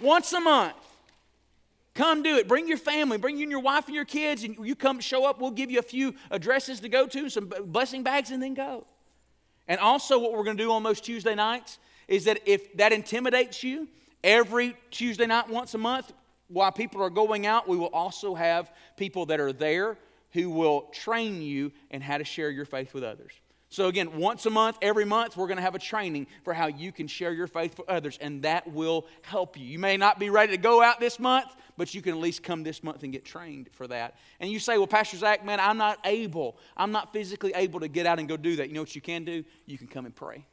[0.00, 0.74] Once a month.
[1.94, 2.48] Come do it.
[2.48, 5.26] Bring your family, bring you and your wife and your kids, and you come show
[5.26, 5.42] up.
[5.42, 8.86] We'll give you a few addresses to go to, some blessing bags, and then go.
[9.68, 12.92] And also, what we're going to do on most Tuesday nights is that if that
[12.92, 13.88] intimidates you,
[14.22, 16.12] every Tuesday night, once a month,
[16.48, 19.96] while people are going out, we will also have people that are there
[20.32, 23.32] who will train you in how to share your faith with others.
[23.72, 26.66] So, again, once a month, every month, we're going to have a training for how
[26.66, 29.64] you can share your faith with others, and that will help you.
[29.64, 31.46] You may not be ready to go out this month,
[31.78, 34.18] but you can at least come this month and get trained for that.
[34.40, 37.88] And you say, Well, Pastor Zach, man, I'm not able, I'm not physically able to
[37.88, 38.68] get out and go do that.
[38.68, 39.42] You know what you can do?
[39.64, 40.44] You can come and pray.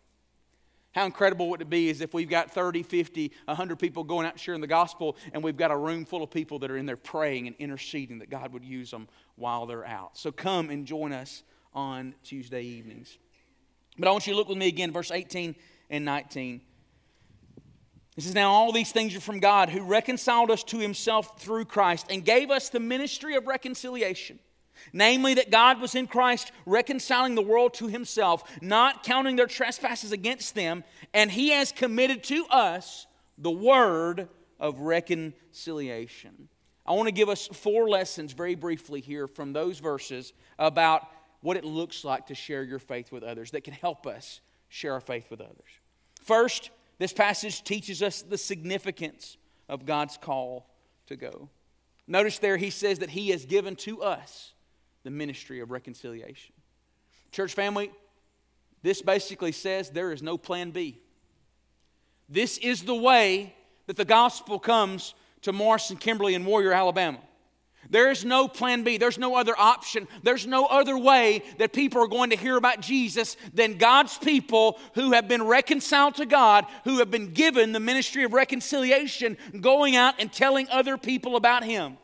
[0.94, 4.40] How incredible would it be is if we've got 30, 50, 100 people going out
[4.40, 6.96] sharing the gospel, and we've got a room full of people that are in there
[6.96, 10.18] praying and interceding that God would use them while they're out.
[10.18, 13.18] So come and join us on Tuesday evenings.
[13.98, 15.56] But I want you to look with me again, verse 18
[15.90, 16.62] and 19.
[18.16, 21.66] He says, Now all these things are from God who reconciled us to himself through
[21.66, 24.40] Christ and gave us the ministry of reconciliation.
[24.94, 30.14] Namely, that God was in Christ reconciling the world to himself, not counting their trespasses
[30.14, 33.06] against them, and he has committed to us
[33.38, 34.30] the word
[34.60, 36.48] of reconciliation.
[36.86, 41.08] I want to give us four lessons very briefly here from those verses about
[41.42, 44.94] what it looks like to share your faith with others that can help us share
[44.94, 45.70] our faith with others.
[46.24, 50.70] First, this passage teaches us the significance of God's call
[51.08, 51.50] to go.
[52.08, 54.54] Notice there, he says that he has given to us
[55.04, 56.54] the ministry of reconciliation.
[57.32, 57.92] Church family,
[58.82, 61.00] this basically says there is no plan B.
[62.28, 63.56] This is the way
[63.88, 67.20] that the gospel comes to Morris and Kimberly, and Warrior, Alabama.
[67.90, 68.98] There is no plan B.
[68.98, 70.08] There's no other option.
[70.24, 74.80] There's no other way that people are going to hear about Jesus than God's people
[74.96, 79.96] who have been reconciled to God, who have been given the ministry of reconciliation, going
[79.96, 81.98] out and telling other people about Him.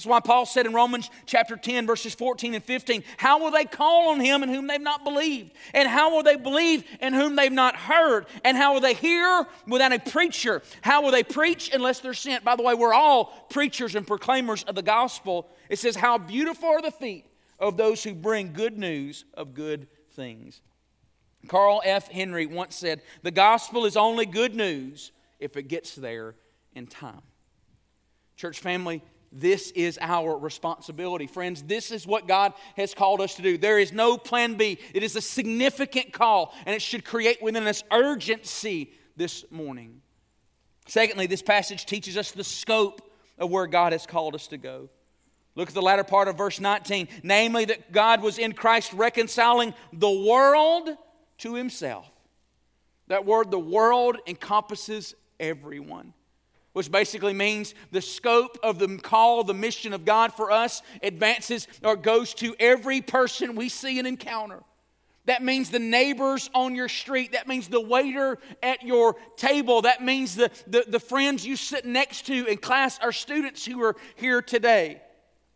[0.00, 3.66] That's why Paul said in Romans chapter 10, verses 14 and 15, How will they
[3.66, 5.52] call on him in whom they've not believed?
[5.74, 8.24] And how will they believe in whom they've not heard?
[8.42, 10.62] And how will they hear without a preacher?
[10.80, 12.44] How will they preach unless they're sent?
[12.44, 15.50] By the way, we're all preachers and proclaimers of the gospel.
[15.68, 17.26] It says, How beautiful are the feet
[17.58, 20.62] of those who bring good news of good things.
[21.46, 22.08] Carl F.
[22.08, 26.36] Henry once said, The gospel is only good news if it gets there
[26.74, 27.20] in time.
[28.36, 29.02] Church family,
[29.32, 31.26] this is our responsibility.
[31.26, 33.56] Friends, this is what God has called us to do.
[33.56, 34.78] There is no plan B.
[34.92, 40.02] It is a significant call, and it should create within us urgency this morning.
[40.86, 43.02] Secondly, this passage teaches us the scope
[43.38, 44.88] of where God has called us to go.
[45.54, 49.74] Look at the latter part of verse 19 namely, that God was in Christ reconciling
[49.92, 50.90] the world
[51.38, 52.10] to himself.
[53.06, 56.14] That word, the world, encompasses everyone
[56.72, 61.66] which basically means the scope of the call, the mission of God for us advances
[61.82, 64.60] or goes to every person we see and encounter.
[65.26, 67.32] That means the neighbors on your street.
[67.32, 69.82] That means the waiter at your table.
[69.82, 73.82] That means the, the, the friends you sit next to in class, our students who
[73.82, 75.02] are here today.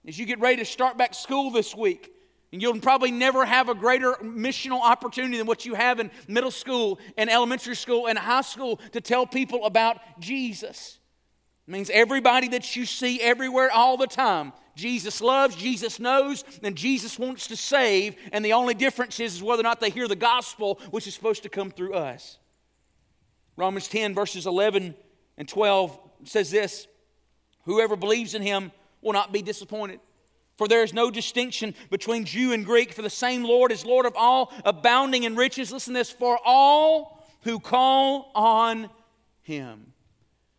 [0.06, 2.12] As you get ready to start back school this week,
[2.52, 6.52] and you'll probably never have a greater missional opportunity than what you have in middle
[6.52, 11.00] school and elementary school and high school to tell people about Jesus.
[11.66, 14.52] It means everybody that you see everywhere all the time.
[14.76, 18.16] Jesus loves, Jesus knows, and Jesus wants to save.
[18.32, 21.14] And the only difference is, is whether or not they hear the gospel, which is
[21.14, 22.38] supposed to come through us.
[23.56, 24.94] Romans 10, verses 11
[25.38, 26.86] and 12 says this
[27.64, 30.00] Whoever believes in him will not be disappointed.
[30.56, 34.06] For there is no distinction between Jew and Greek, for the same Lord is Lord
[34.06, 35.72] of all, abounding in riches.
[35.72, 38.88] Listen to this for all who call on
[39.42, 39.93] him.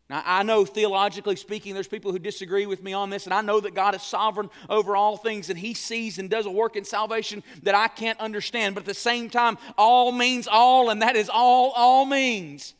[0.10, 3.42] Now, I know theologically speaking, there's people who disagree with me on this, and I
[3.42, 6.76] know that God is sovereign over all things and He sees and does a work
[6.76, 8.76] in salvation that I can't understand.
[8.76, 12.76] But at the same time, all means all, and that is all all means.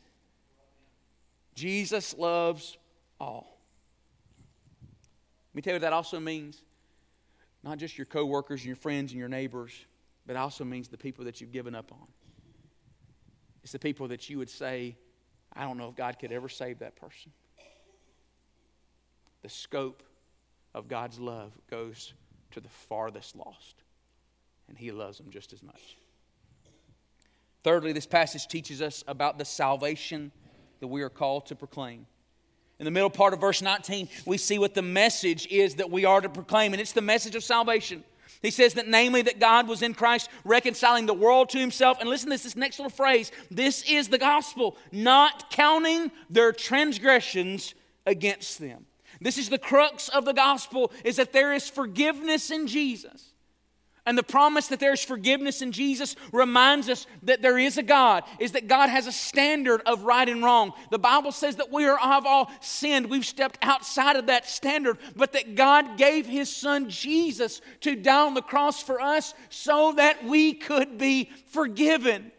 [1.56, 2.78] Jesus loves
[3.18, 3.58] all.
[5.50, 6.62] Let me tell you what that also means.
[7.64, 9.72] Not just your coworkers and your friends and your neighbors,
[10.26, 12.06] but it also means the people that you've given up on.
[13.64, 14.96] It's the people that you would say,
[15.56, 17.32] I don't know if God could ever save that person.
[19.42, 20.02] The scope
[20.74, 22.12] of God's love goes
[22.50, 23.76] to the farthest lost,
[24.68, 25.96] and He loves them just as much.
[27.64, 30.30] Thirdly, this passage teaches us about the salvation
[30.80, 32.06] that we are called to proclaim.
[32.78, 36.04] In the middle part of verse 19, we see what the message is that we
[36.04, 38.04] are to proclaim, and it's the message of salvation.
[38.42, 41.98] He says that, namely, that God was in Christ reconciling the world to himself.
[42.00, 46.52] And listen to this, this next little phrase this is the gospel, not counting their
[46.52, 48.86] transgressions against them.
[49.20, 53.32] This is the crux of the gospel is that there is forgiveness in Jesus.
[54.06, 58.22] And the promise that there's forgiveness in Jesus reminds us that there is a God,
[58.38, 60.72] is that God has a standard of right and wrong.
[60.92, 63.10] The Bible says that we are, have all sinned.
[63.10, 68.26] We've stepped outside of that standard, but that God gave His Son Jesus to die
[68.26, 72.30] on the cross for us so that we could be forgiven.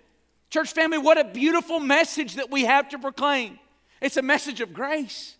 [0.50, 3.60] Church family, what a beautiful message that we have to proclaim.
[4.00, 5.36] It's a message of grace,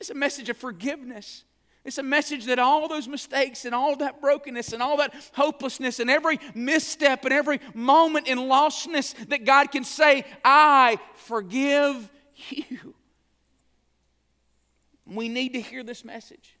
[0.00, 1.44] it's a message of forgiveness.
[1.86, 6.00] It's a message that all those mistakes and all that brokenness and all that hopelessness
[6.00, 12.10] and every misstep and every moment in lostness that God can say, I forgive
[12.48, 12.94] you.
[15.06, 16.56] We need to hear this message.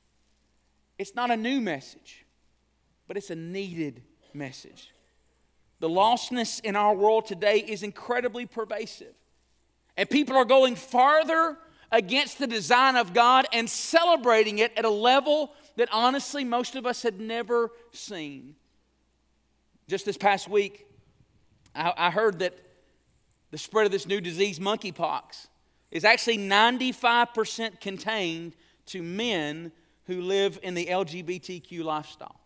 [0.96, 2.24] It's not a new message,
[3.08, 4.92] but it's a needed message.
[5.80, 9.14] The lostness in our world today is incredibly pervasive.
[9.96, 11.58] And people are going farther
[11.96, 16.84] against the design of God and celebrating it at a level that honestly most of
[16.84, 18.54] us had never seen.
[19.88, 20.86] Just this past week,
[21.74, 22.54] I, I heard that
[23.50, 25.46] the spread of this new disease, monkeypox,
[25.90, 28.54] is actually 95% contained
[28.86, 29.72] to men
[30.04, 32.40] who live in the LGBTQ lifestyle.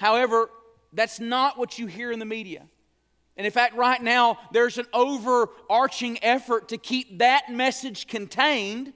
[0.00, 0.50] However,
[0.92, 2.66] that's not what you hear in the media.
[3.36, 8.92] And in fact, right now, there's an overarching effort to keep that message contained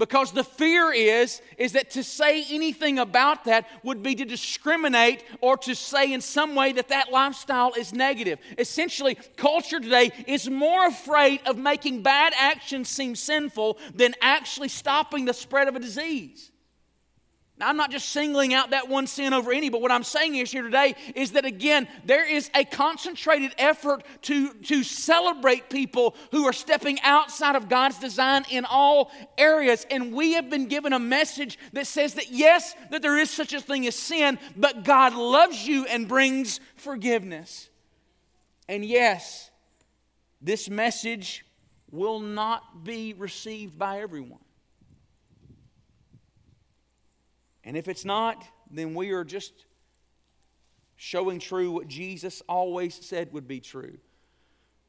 [0.00, 5.22] because the fear is is that to say anything about that would be to discriminate
[5.40, 8.38] or to say in some way that that lifestyle is negative.
[8.58, 15.26] Essentially culture today is more afraid of making bad actions seem sinful than actually stopping
[15.26, 16.49] the spread of a disease
[17.60, 20.34] now, I'm not just singling out that one sin over any, but what I'm saying
[20.34, 26.16] is here today is that again, there is a concentrated effort to, to celebrate people
[26.30, 29.86] who are stepping outside of God's design in all areas.
[29.90, 33.52] And we have been given a message that says that yes, that there is such
[33.52, 37.68] a thing as sin, but God loves you and brings forgiveness.
[38.70, 39.50] And yes,
[40.40, 41.44] this message
[41.90, 44.40] will not be received by everyone.
[47.70, 49.52] And if it's not, then we are just
[50.96, 53.98] showing true what Jesus always said would be true.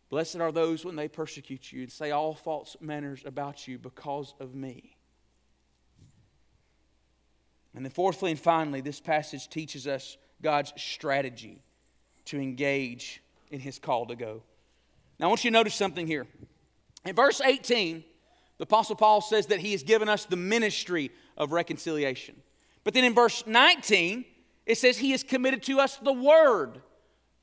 [0.10, 4.34] Blessed are those when they persecute you and say all false manners about you because
[4.40, 4.98] of me.
[7.76, 11.62] And then, fourthly and finally, this passage teaches us God's strategy
[12.26, 14.42] to engage in his call to go.
[15.20, 16.26] Now, I want you to notice something here.
[17.06, 18.04] In verse 18,
[18.58, 22.42] the Apostle Paul says that he has given us the ministry of reconciliation.
[22.84, 24.26] But then in verse 19,
[24.66, 26.82] it says, He has committed to us the word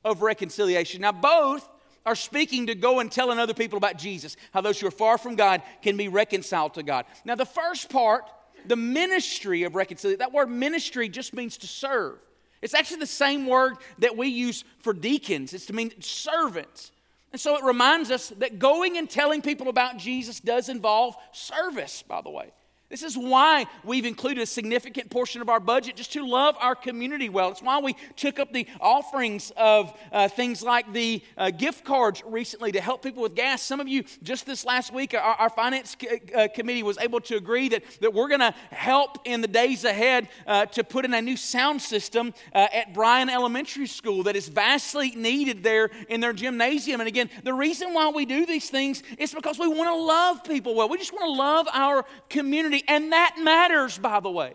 [0.05, 1.03] of reconciliation.
[1.03, 1.69] Now, both
[2.07, 5.19] are speaking to go and telling other people about Jesus, how those who are far
[5.19, 7.05] from God can be reconciled to God.
[7.25, 8.25] Now, the first part,
[8.67, 12.19] the ministry of reconciliation, that word ministry just means to serve.
[12.63, 16.93] It's actually the same word that we use for deacons, it's to mean servants.
[17.31, 22.03] And so it reminds us that going and telling people about Jesus does involve service,
[22.03, 22.53] by the way.
[22.91, 26.75] This is why we've included a significant portion of our budget just to love our
[26.75, 27.51] community well.
[27.51, 32.23] It's why we took up the offerings of uh, things like the uh, gift cards
[32.25, 33.61] recently to help people with gas.
[33.61, 35.99] Some of you, just this last week, our, our finance
[36.35, 39.85] uh, committee was able to agree that, that we're going to help in the days
[39.85, 44.35] ahead uh, to put in a new sound system uh, at Bryan Elementary School that
[44.35, 47.03] is vastly needed there in their gymnasium.
[47.03, 50.43] And again, the reason why we do these things is because we want to love
[50.43, 50.89] people well.
[50.89, 54.55] We just want to love our community and that matters, by the way.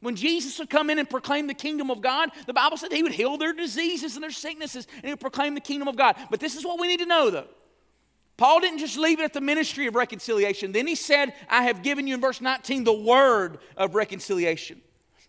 [0.00, 3.04] When Jesus would come in and proclaim the kingdom of God, the Bible said he
[3.04, 6.16] would heal their diseases and their sicknesses and he would proclaim the kingdom of God.
[6.28, 7.46] But this is what we need to know, though.
[8.36, 10.72] Paul didn't just leave it at the ministry of reconciliation.
[10.72, 14.80] Then he said, I have given you in verse 19 the word of reconciliation.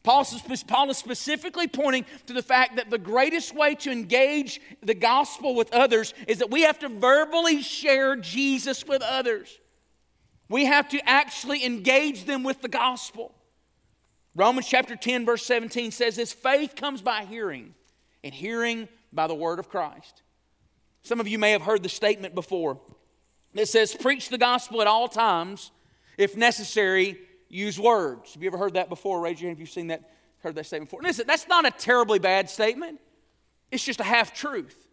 [0.02, 5.56] Paul is specifically pointing to the fact that the greatest way to engage the gospel
[5.56, 9.60] with others is that we have to verbally share Jesus with others.
[10.50, 13.34] We have to actually engage them with the gospel.
[14.36, 17.76] Romans chapter 10, verse 17 says this faith comes by hearing,
[18.24, 20.24] and hearing by the word of Christ.
[21.04, 22.80] Some of you may have heard the statement before.
[23.54, 25.72] It says, Preach the gospel at all times.
[26.18, 27.20] If necessary,
[27.50, 28.34] use words.
[28.34, 29.22] Have you ever heard that before?
[29.22, 31.02] Raise your hand if you've seen that, heard that statement before.
[31.02, 33.00] And listen, that's not a terribly bad statement,
[33.72, 34.88] it's just a half truth.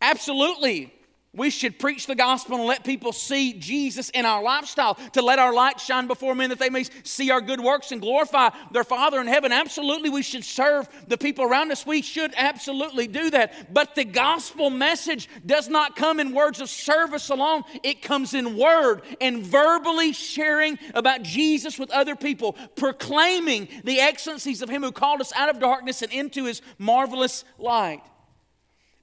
[0.00, 0.94] Absolutely.
[1.32, 5.38] We should preach the gospel and let people see Jesus in our lifestyle, to let
[5.38, 8.82] our light shine before men that they may see our good works and glorify their
[8.82, 9.52] Father in heaven.
[9.52, 11.86] Absolutely, we should serve the people around us.
[11.86, 13.72] We should absolutely do that.
[13.72, 18.56] But the gospel message does not come in words of service alone, it comes in
[18.56, 24.90] word and verbally sharing about Jesus with other people, proclaiming the excellencies of Him who
[24.90, 28.02] called us out of darkness and into His marvelous light.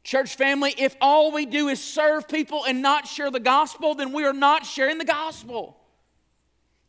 [0.07, 4.13] Church family, if all we do is serve people and not share the gospel, then
[4.13, 5.77] we are not sharing the gospel.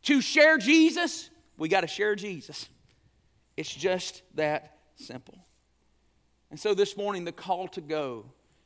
[0.03, 2.69] To share Jesus, we got to share Jesus.
[3.57, 5.37] It's just that simple.
[6.49, 8.23] And so this morning, the call to go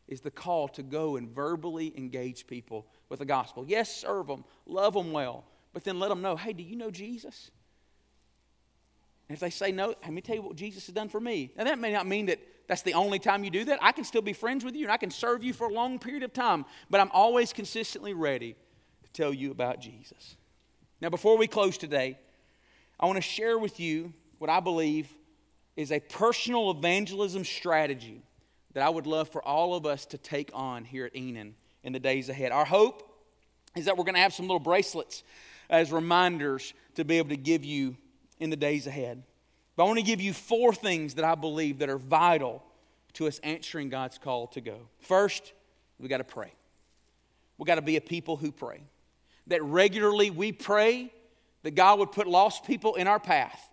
[0.07, 3.65] is the call to go and verbally engage people with the gospel.
[3.67, 6.91] Yes, serve them, love them well, but then let them know hey, do you know
[6.91, 7.49] Jesus?
[9.33, 11.49] And if they say no, let me tell you what Jesus has done for me.
[11.57, 13.79] Now, that may not mean that that's the only time you do that.
[13.81, 15.97] I can still be friends with you and I can serve you for a long
[15.97, 18.55] period of time, but I'm always consistently ready
[19.01, 20.37] to tell you about Jesus.
[21.01, 22.19] Now, before we close today,
[22.99, 25.11] I want to share with you what I believe
[25.75, 28.21] is a personal evangelism strategy
[28.73, 31.91] that I would love for all of us to take on here at Enon in
[31.91, 32.51] the days ahead.
[32.51, 33.11] Our hope
[33.75, 35.23] is that we're going to have some little bracelets
[35.71, 37.97] as reminders to be able to give you
[38.39, 39.23] in the days ahead.
[39.75, 42.63] But I want to give you four things that I believe that are vital
[43.13, 44.77] to us answering God's call to go.
[44.99, 45.53] First,
[45.99, 46.53] we got to pray.
[47.57, 48.81] We got to be a people who pray.
[49.47, 51.11] That regularly we pray
[51.63, 53.69] that God would put lost people in our path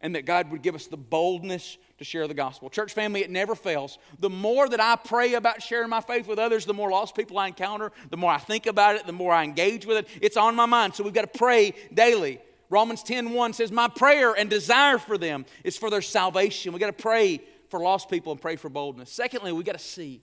[0.00, 2.68] and that God would give us the boldness to share the gospel.
[2.68, 3.98] Church family, it never fails.
[4.18, 7.38] The more that I pray about sharing my faith with others, the more lost people
[7.38, 10.08] I encounter, the more I think about it, the more I engage with it.
[10.20, 10.94] It's on my mind.
[10.94, 12.40] So we've got to pray daily.
[12.72, 16.86] Romans 10:1 says, "My prayer and desire for them is for their salvation." We got
[16.86, 19.12] to pray for lost people and pray for boldness.
[19.12, 20.22] Secondly, we got to see.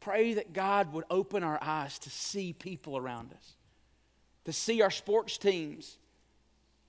[0.00, 3.56] Pray that God would open our eyes to see people around us,
[4.46, 5.98] to see our sports teams,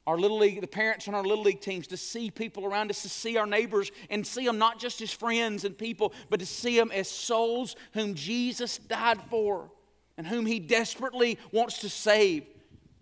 [0.07, 3.01] our little league, the parents on our little league teams, to see people around us,
[3.01, 6.45] to see our neighbors and see them not just as friends and people, but to
[6.45, 9.70] see them as souls whom Jesus died for
[10.18, 12.47] and whom He desperately wants to save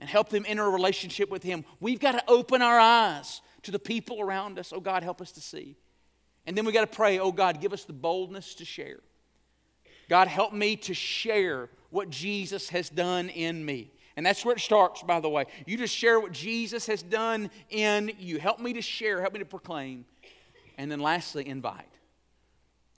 [0.01, 1.63] and help them enter a relationship with Him.
[1.79, 4.73] We've got to open our eyes to the people around us.
[4.75, 5.77] Oh, God, help us to see.
[6.47, 8.99] And then we've got to pray, oh, God, give us the boldness to share.
[10.09, 13.91] God, help me to share what Jesus has done in me.
[14.17, 15.45] And that's where it starts, by the way.
[15.67, 18.39] You just share what Jesus has done in you.
[18.39, 20.05] Help me to share, help me to proclaim.
[20.79, 21.85] And then lastly, invite.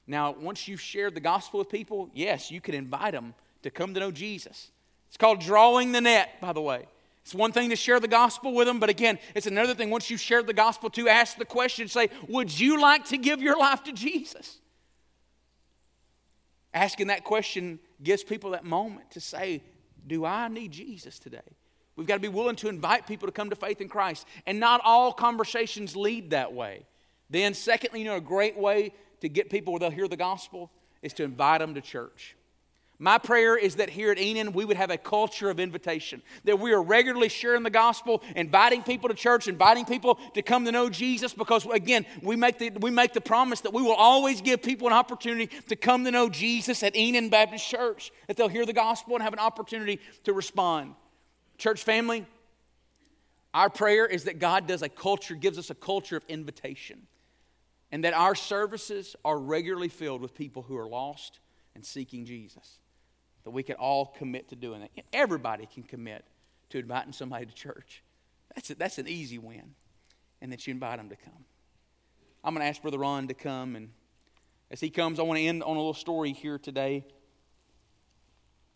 [0.08, 3.94] Now, once you've shared the gospel with people, yes, you can invite them to come
[3.94, 4.72] to know Jesus.
[5.14, 6.88] It's called drawing the net, by the way.
[7.22, 10.10] It's one thing to share the gospel with them, but again, it's another thing once
[10.10, 13.56] you've shared the gospel to ask the question, say, Would you like to give your
[13.56, 14.58] life to Jesus?
[16.74, 19.62] Asking that question gives people that moment to say,
[20.08, 21.42] Do I need Jesus today?
[21.96, 24.26] We've got to be willing to invite people to come to faith in Christ.
[24.48, 26.88] And not all conversations lead that way.
[27.30, 30.72] Then, secondly, you know, a great way to get people where they'll hear the gospel
[31.04, 32.36] is to invite them to church.
[33.00, 36.60] My prayer is that here at Enon, we would have a culture of invitation, that
[36.60, 40.72] we are regularly sharing the gospel, inviting people to church, inviting people to come to
[40.72, 44.42] know Jesus, because again, we make the, we make the promise that we will always
[44.42, 48.48] give people an opportunity to come to know Jesus at Enon Baptist Church, that they'll
[48.48, 50.94] hear the gospel and have an opportunity to respond.
[51.58, 52.28] Church family,
[53.56, 57.08] our prayer is that God does a culture, gives us a culture of invitation,
[57.92, 61.40] and that our services are regularly filled with people who are lost
[61.76, 62.78] and seeking Jesus
[63.44, 64.92] that we could all commit to doing that.
[65.12, 66.26] Everybody can commit
[66.70, 68.04] to inviting somebody to church.
[68.56, 69.76] That's, a, that's an easy win.
[70.42, 71.46] And that you invite them to come.
[72.44, 73.76] I'm going to ask Brother Ron to come.
[73.76, 73.90] And
[74.70, 77.06] as he comes, I want to end on a little story here today.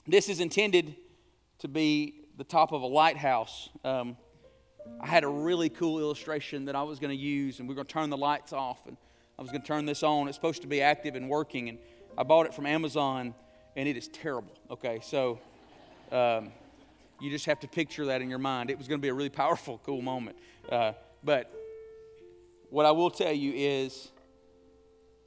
[0.06, 0.96] This is intended
[1.60, 3.70] to be the top of a lighthouse.
[3.84, 4.16] Um,
[5.02, 7.76] I had a really cool illustration that I was going to use, and we are
[7.76, 8.86] going to turn the lights off.
[8.88, 8.96] And
[9.38, 10.28] I was going to turn this on.
[10.28, 11.68] It's supposed to be active and working.
[11.68, 11.78] And
[12.18, 13.36] I bought it from Amazon
[13.78, 14.54] and it is terrible.
[14.72, 15.40] Okay, so
[16.12, 16.52] um,
[17.22, 18.70] you just have to picture that in your mind.
[18.72, 20.36] It was going to be a really powerful, cool moment.
[20.68, 21.54] Uh, but
[22.72, 24.10] what I will tell you is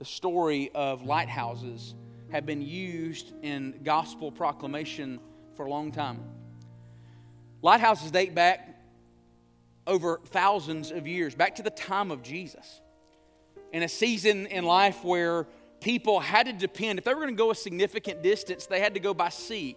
[0.00, 1.94] the story of lighthouses
[2.32, 5.20] have been used in gospel proclamation
[5.54, 6.20] for a long time.
[7.62, 8.82] Lighthouses date back
[9.86, 12.80] over thousands of years, back to the time of Jesus.
[13.72, 15.46] In a season in life where
[15.80, 18.94] people had to depend, if they were going to go a significant distance, they had
[18.94, 19.76] to go by sea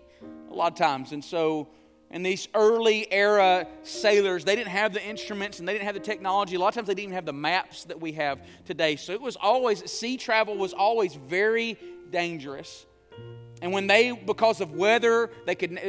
[0.49, 1.11] a lot of times.
[1.11, 1.69] And so,
[2.11, 6.01] in these early era sailors, they didn't have the instruments and they didn't have the
[6.01, 6.55] technology.
[6.55, 8.95] A lot of times, they didn't even have the maps that we have today.
[8.95, 11.77] So, it was always, sea travel was always very
[12.11, 12.85] dangerous
[13.63, 15.79] And when they, because of weather, they could,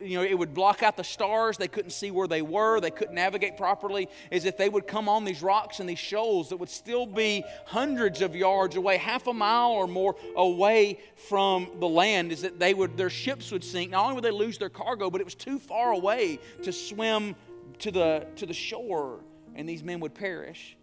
[0.00, 1.56] you know, it would block out the stars.
[1.56, 2.78] They couldn't see where they were.
[2.78, 4.08] They couldn't navigate properly.
[4.30, 7.42] Is that they would come on these rocks and these shoals that would still be
[7.66, 12.30] hundreds of yards away, half a mile or more away from the land.
[12.30, 13.90] Is that they would, their ships would sink.
[13.90, 17.34] Not only would they lose their cargo, but it was too far away to swim
[17.80, 19.18] to the to the shore,
[19.56, 20.77] and these men would perish.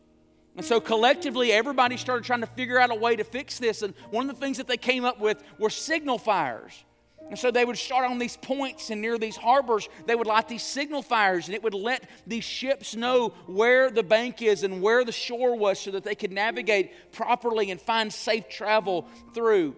[0.56, 3.82] And so collectively, everybody started trying to figure out a way to fix this.
[3.82, 6.86] And one of the things that they came up with were signal fires.
[7.30, 10.47] And so they would start on these points and near these harbors, they would light
[10.47, 14.80] these signal fires, and it would let these ships know where the bank is and
[14.80, 19.76] where the shore was so that they could navigate properly and find safe travel through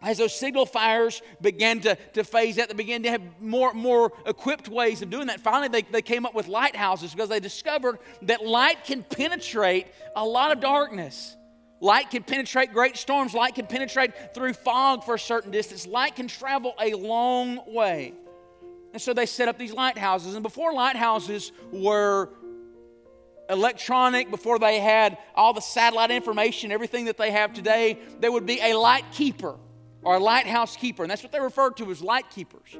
[0.00, 4.12] as those signal fires began to, to phase out, they began to have more, more
[4.26, 5.40] equipped ways of doing that.
[5.40, 10.24] Finally, they, they came up with lighthouses because they discovered that light can penetrate a
[10.24, 11.36] lot of darkness.
[11.80, 13.34] Light can penetrate great storms.
[13.34, 15.86] Light can penetrate through fog for a certain distance.
[15.86, 18.14] Light can travel a long way.
[18.92, 20.34] And so they set up these lighthouses.
[20.34, 22.30] And before lighthouses were
[23.50, 28.46] electronic, before they had all the satellite information, everything that they have today, there would
[28.46, 29.56] be a light keeper
[30.08, 31.02] or a lighthouse keeper.
[31.02, 32.78] And that's what they referred to as light keepers.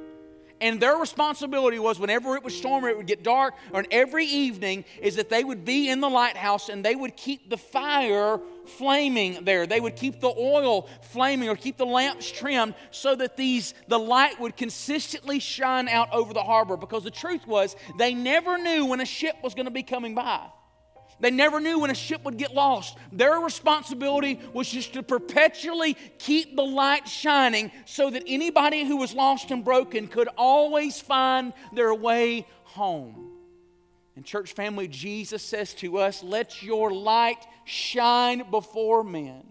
[0.62, 4.86] And their responsibility was whenever it was stormy, it would get dark, or every evening,
[5.02, 9.44] is that they would be in the lighthouse and they would keep the fire flaming
[9.44, 9.66] there.
[9.66, 13.98] They would keep the oil flaming or keep the lamps trimmed so that these the
[13.98, 16.78] light would consistently shine out over the harbor.
[16.78, 20.14] Because the truth was, they never knew when a ship was going to be coming
[20.14, 20.46] by.
[21.20, 22.96] They never knew when a ship would get lost.
[23.12, 29.14] Their responsibility was just to perpetually keep the light shining so that anybody who was
[29.14, 33.32] lost and broken could always find their way home.
[34.14, 39.44] And, church family, Jesus says to us, Let your light shine before men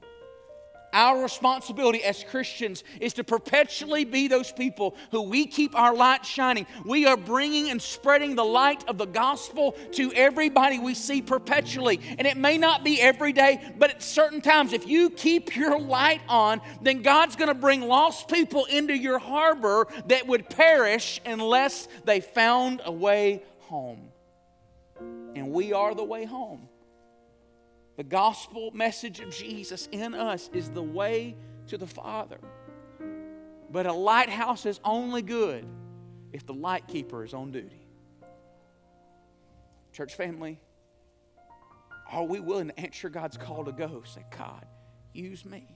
[0.98, 6.26] our responsibility as Christians is to perpetually be those people who we keep our light
[6.26, 6.66] shining.
[6.86, 12.02] We are bringing and spreading the light of the gospel to everybody we see perpetually.
[12.18, 15.80] And it may not be every day, but at certain times, if you keep your
[15.80, 21.22] light on, then God's going to bring lost people into your harbor that would perish
[21.28, 24.10] unless they found a way home.
[25.36, 26.68] And we are the way home.
[27.98, 31.36] The gospel message of Jesus in us is the way
[31.66, 32.38] to the Father.
[33.72, 35.66] But a lighthouse is only good
[36.32, 37.82] if the light keeper is on duty.
[39.94, 40.60] Church family,
[42.12, 44.04] are we willing to answer God's call to go?
[44.06, 44.66] Say, God,
[45.14, 45.68] use me.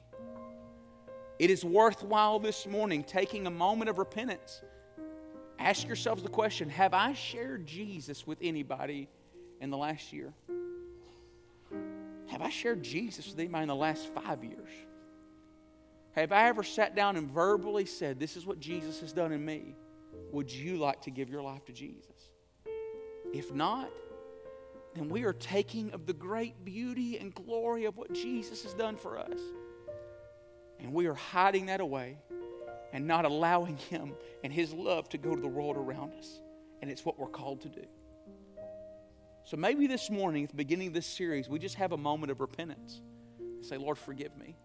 [1.40, 4.62] It is worthwhile this morning taking a moment of repentance.
[5.58, 9.10] Ask yourselves the question Have I shared Jesus with anybody
[9.60, 10.34] in the last year?
[12.32, 14.70] Have I shared Jesus with anybody in the last five years?
[16.14, 19.44] Have I ever sat down and verbally said, This is what Jesus has done in
[19.44, 19.76] me?
[20.32, 22.32] Would you like to give your life to Jesus?
[23.34, 23.90] If not,
[24.96, 28.96] then we are taking of the great beauty and glory of what Jesus has done
[28.96, 29.40] for us.
[30.80, 32.18] And we are hiding that away
[32.94, 36.40] and not allowing Him and His love to go to the world around us.
[36.82, 37.86] And it's what we're called to do.
[39.52, 42.32] So maybe this morning, at the beginning of this series, we just have a moment
[42.32, 43.02] of repentance.
[43.60, 44.56] Say, Lord, forgive me.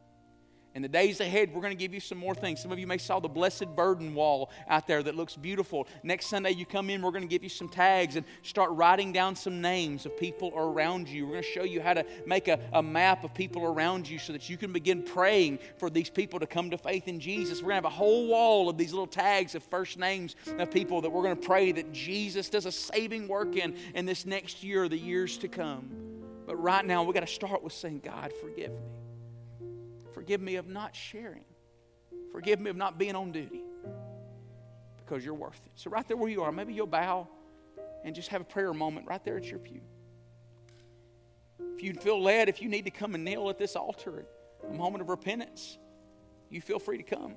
[0.76, 2.60] In the days ahead, we're going to give you some more things.
[2.60, 5.88] Some of you may saw the blessed burden wall out there that looks beautiful.
[6.02, 9.10] Next Sunday, you come in, we're going to give you some tags and start writing
[9.10, 11.24] down some names of people around you.
[11.24, 14.18] We're going to show you how to make a, a map of people around you
[14.18, 17.62] so that you can begin praying for these people to come to faith in Jesus.
[17.62, 20.70] We're going to have a whole wall of these little tags of first names of
[20.70, 24.26] people that we're going to pray that Jesus does a saving work in in this
[24.26, 25.88] next year, or the years to come.
[26.46, 28.95] But right now, we've got to start with saying, God, forgive me.
[30.26, 31.44] Forgive me of not sharing.
[32.32, 33.62] Forgive me of not being on duty
[34.96, 35.70] because you're worth it.
[35.76, 37.28] So, right there where you are, maybe you'll bow
[38.02, 39.80] and just have a prayer moment right there at your pew.
[41.76, 44.26] If you feel led, if you need to come and kneel at this altar
[44.68, 45.78] a moment of repentance,
[46.50, 47.36] you feel free to come.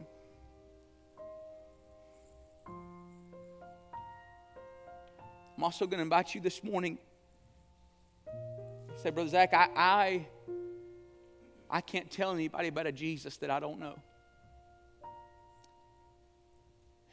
[5.56, 6.98] I'm also going to invite you this morning.
[8.96, 10.28] Say, Brother Zach, I, I
[11.70, 13.96] I can't tell anybody about a Jesus that I don't know.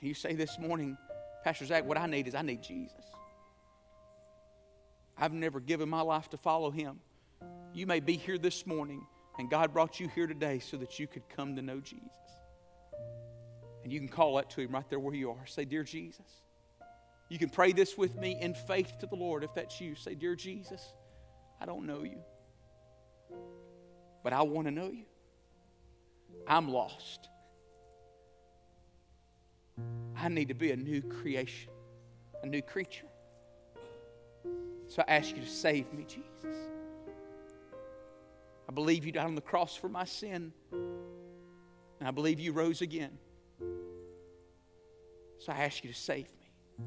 [0.01, 0.97] You say this morning,
[1.43, 3.05] Pastor Zach, what I need is I need Jesus.
[5.19, 7.01] I've never given my life to follow him.
[7.75, 9.07] You may be here this morning,
[9.39, 12.07] and God brought you here today so that you could come to know Jesus.
[13.83, 15.47] And you can call out to him right there where you are.
[15.47, 16.27] Say, Dear Jesus.
[17.29, 19.97] You can pray this with me in faith to the Lord if that's you.
[19.97, 20.81] Say, Dear Jesus,
[21.61, 22.19] I don't know you
[24.27, 25.05] but I want to know you.
[26.49, 27.29] I'm lost.
[30.17, 31.71] I need to be a new creation,
[32.43, 33.07] a new creature.
[34.89, 36.59] So I ask you to save me, Jesus.
[38.69, 42.83] I believe you died on the cross for my sin, and I believe you rose
[42.83, 43.17] again.
[45.39, 46.85] So I ask you to save me.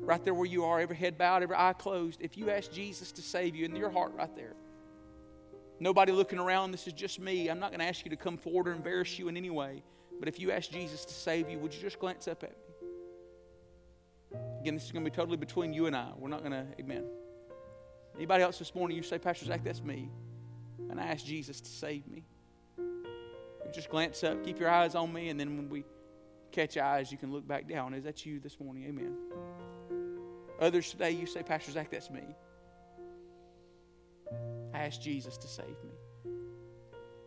[0.00, 3.12] Right there where you are, every head bowed, every eye closed, if you ask Jesus
[3.12, 4.54] to save you in your heart right there,
[5.80, 7.48] nobody looking around, this is just me.
[7.48, 9.82] I'm not going to ask you to come forward or embarrass you in any way.
[10.18, 14.38] But if you ask Jesus to save you, would you just glance up at me?
[14.60, 16.08] Again, this is going to be totally between you and I.
[16.16, 17.04] We're not going to, amen.
[18.16, 20.08] Anybody else this morning, you say, Pastor Zach, that's me.
[20.90, 22.24] And I ask Jesus to save me.
[22.78, 25.84] You just glance up, keep your eyes on me, and then when we
[26.52, 27.92] catch eyes, you can look back down.
[27.94, 28.84] Is that you this morning?
[28.84, 29.16] Amen.
[30.60, 32.22] Others today, you say, Pastor Zach, that's me.
[34.76, 36.32] I ask Jesus to save me.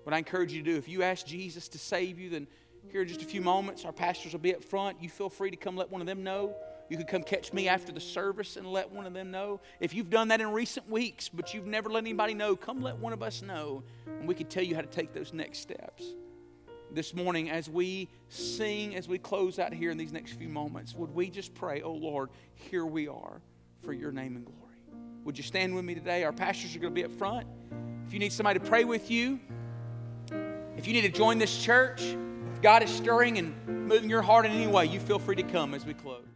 [0.04, 2.48] What I encourage you to do, if you ask Jesus to save you, then
[2.92, 5.02] here in just a few moments, our pastors will be up front.
[5.02, 6.56] You feel free to come let one of them know.
[6.90, 9.62] You can come catch me after the service and let one of them know.
[9.80, 12.98] If you've done that in recent weeks, but you've never let anybody know, come let
[12.98, 16.04] one of us know, and we can tell you how to take those next steps.
[16.92, 20.94] This morning, as we sing, as we close out here in these next few moments,
[20.96, 23.42] would we just pray, oh Lord, here we are
[23.84, 24.69] for your name and glory.
[25.26, 26.24] Would you stand with me today?
[26.24, 27.46] Our pastors are going to be up front.
[28.08, 29.40] If you need somebody to pray with you,
[30.78, 34.46] if you need to join this church, if God is stirring and moving your heart
[34.46, 36.30] in any way, you feel free to come as we close.